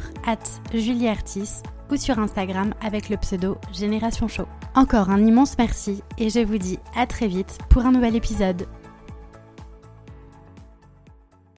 julieartis, 0.73 1.61
ou 1.91 1.97
sur 1.97 2.19
Instagram 2.19 2.73
avec 2.81 3.09
le 3.09 3.17
pseudo 3.17 3.57
Génération 3.71 4.27
Show. 4.27 4.45
Encore 4.75 5.09
un 5.09 5.25
immense 5.25 5.57
merci 5.57 6.03
et 6.17 6.29
je 6.29 6.39
vous 6.39 6.57
dis 6.57 6.79
à 6.95 7.05
très 7.05 7.27
vite 7.27 7.57
pour 7.69 7.85
un 7.85 7.91
nouvel 7.91 8.15
épisode. 8.15 8.67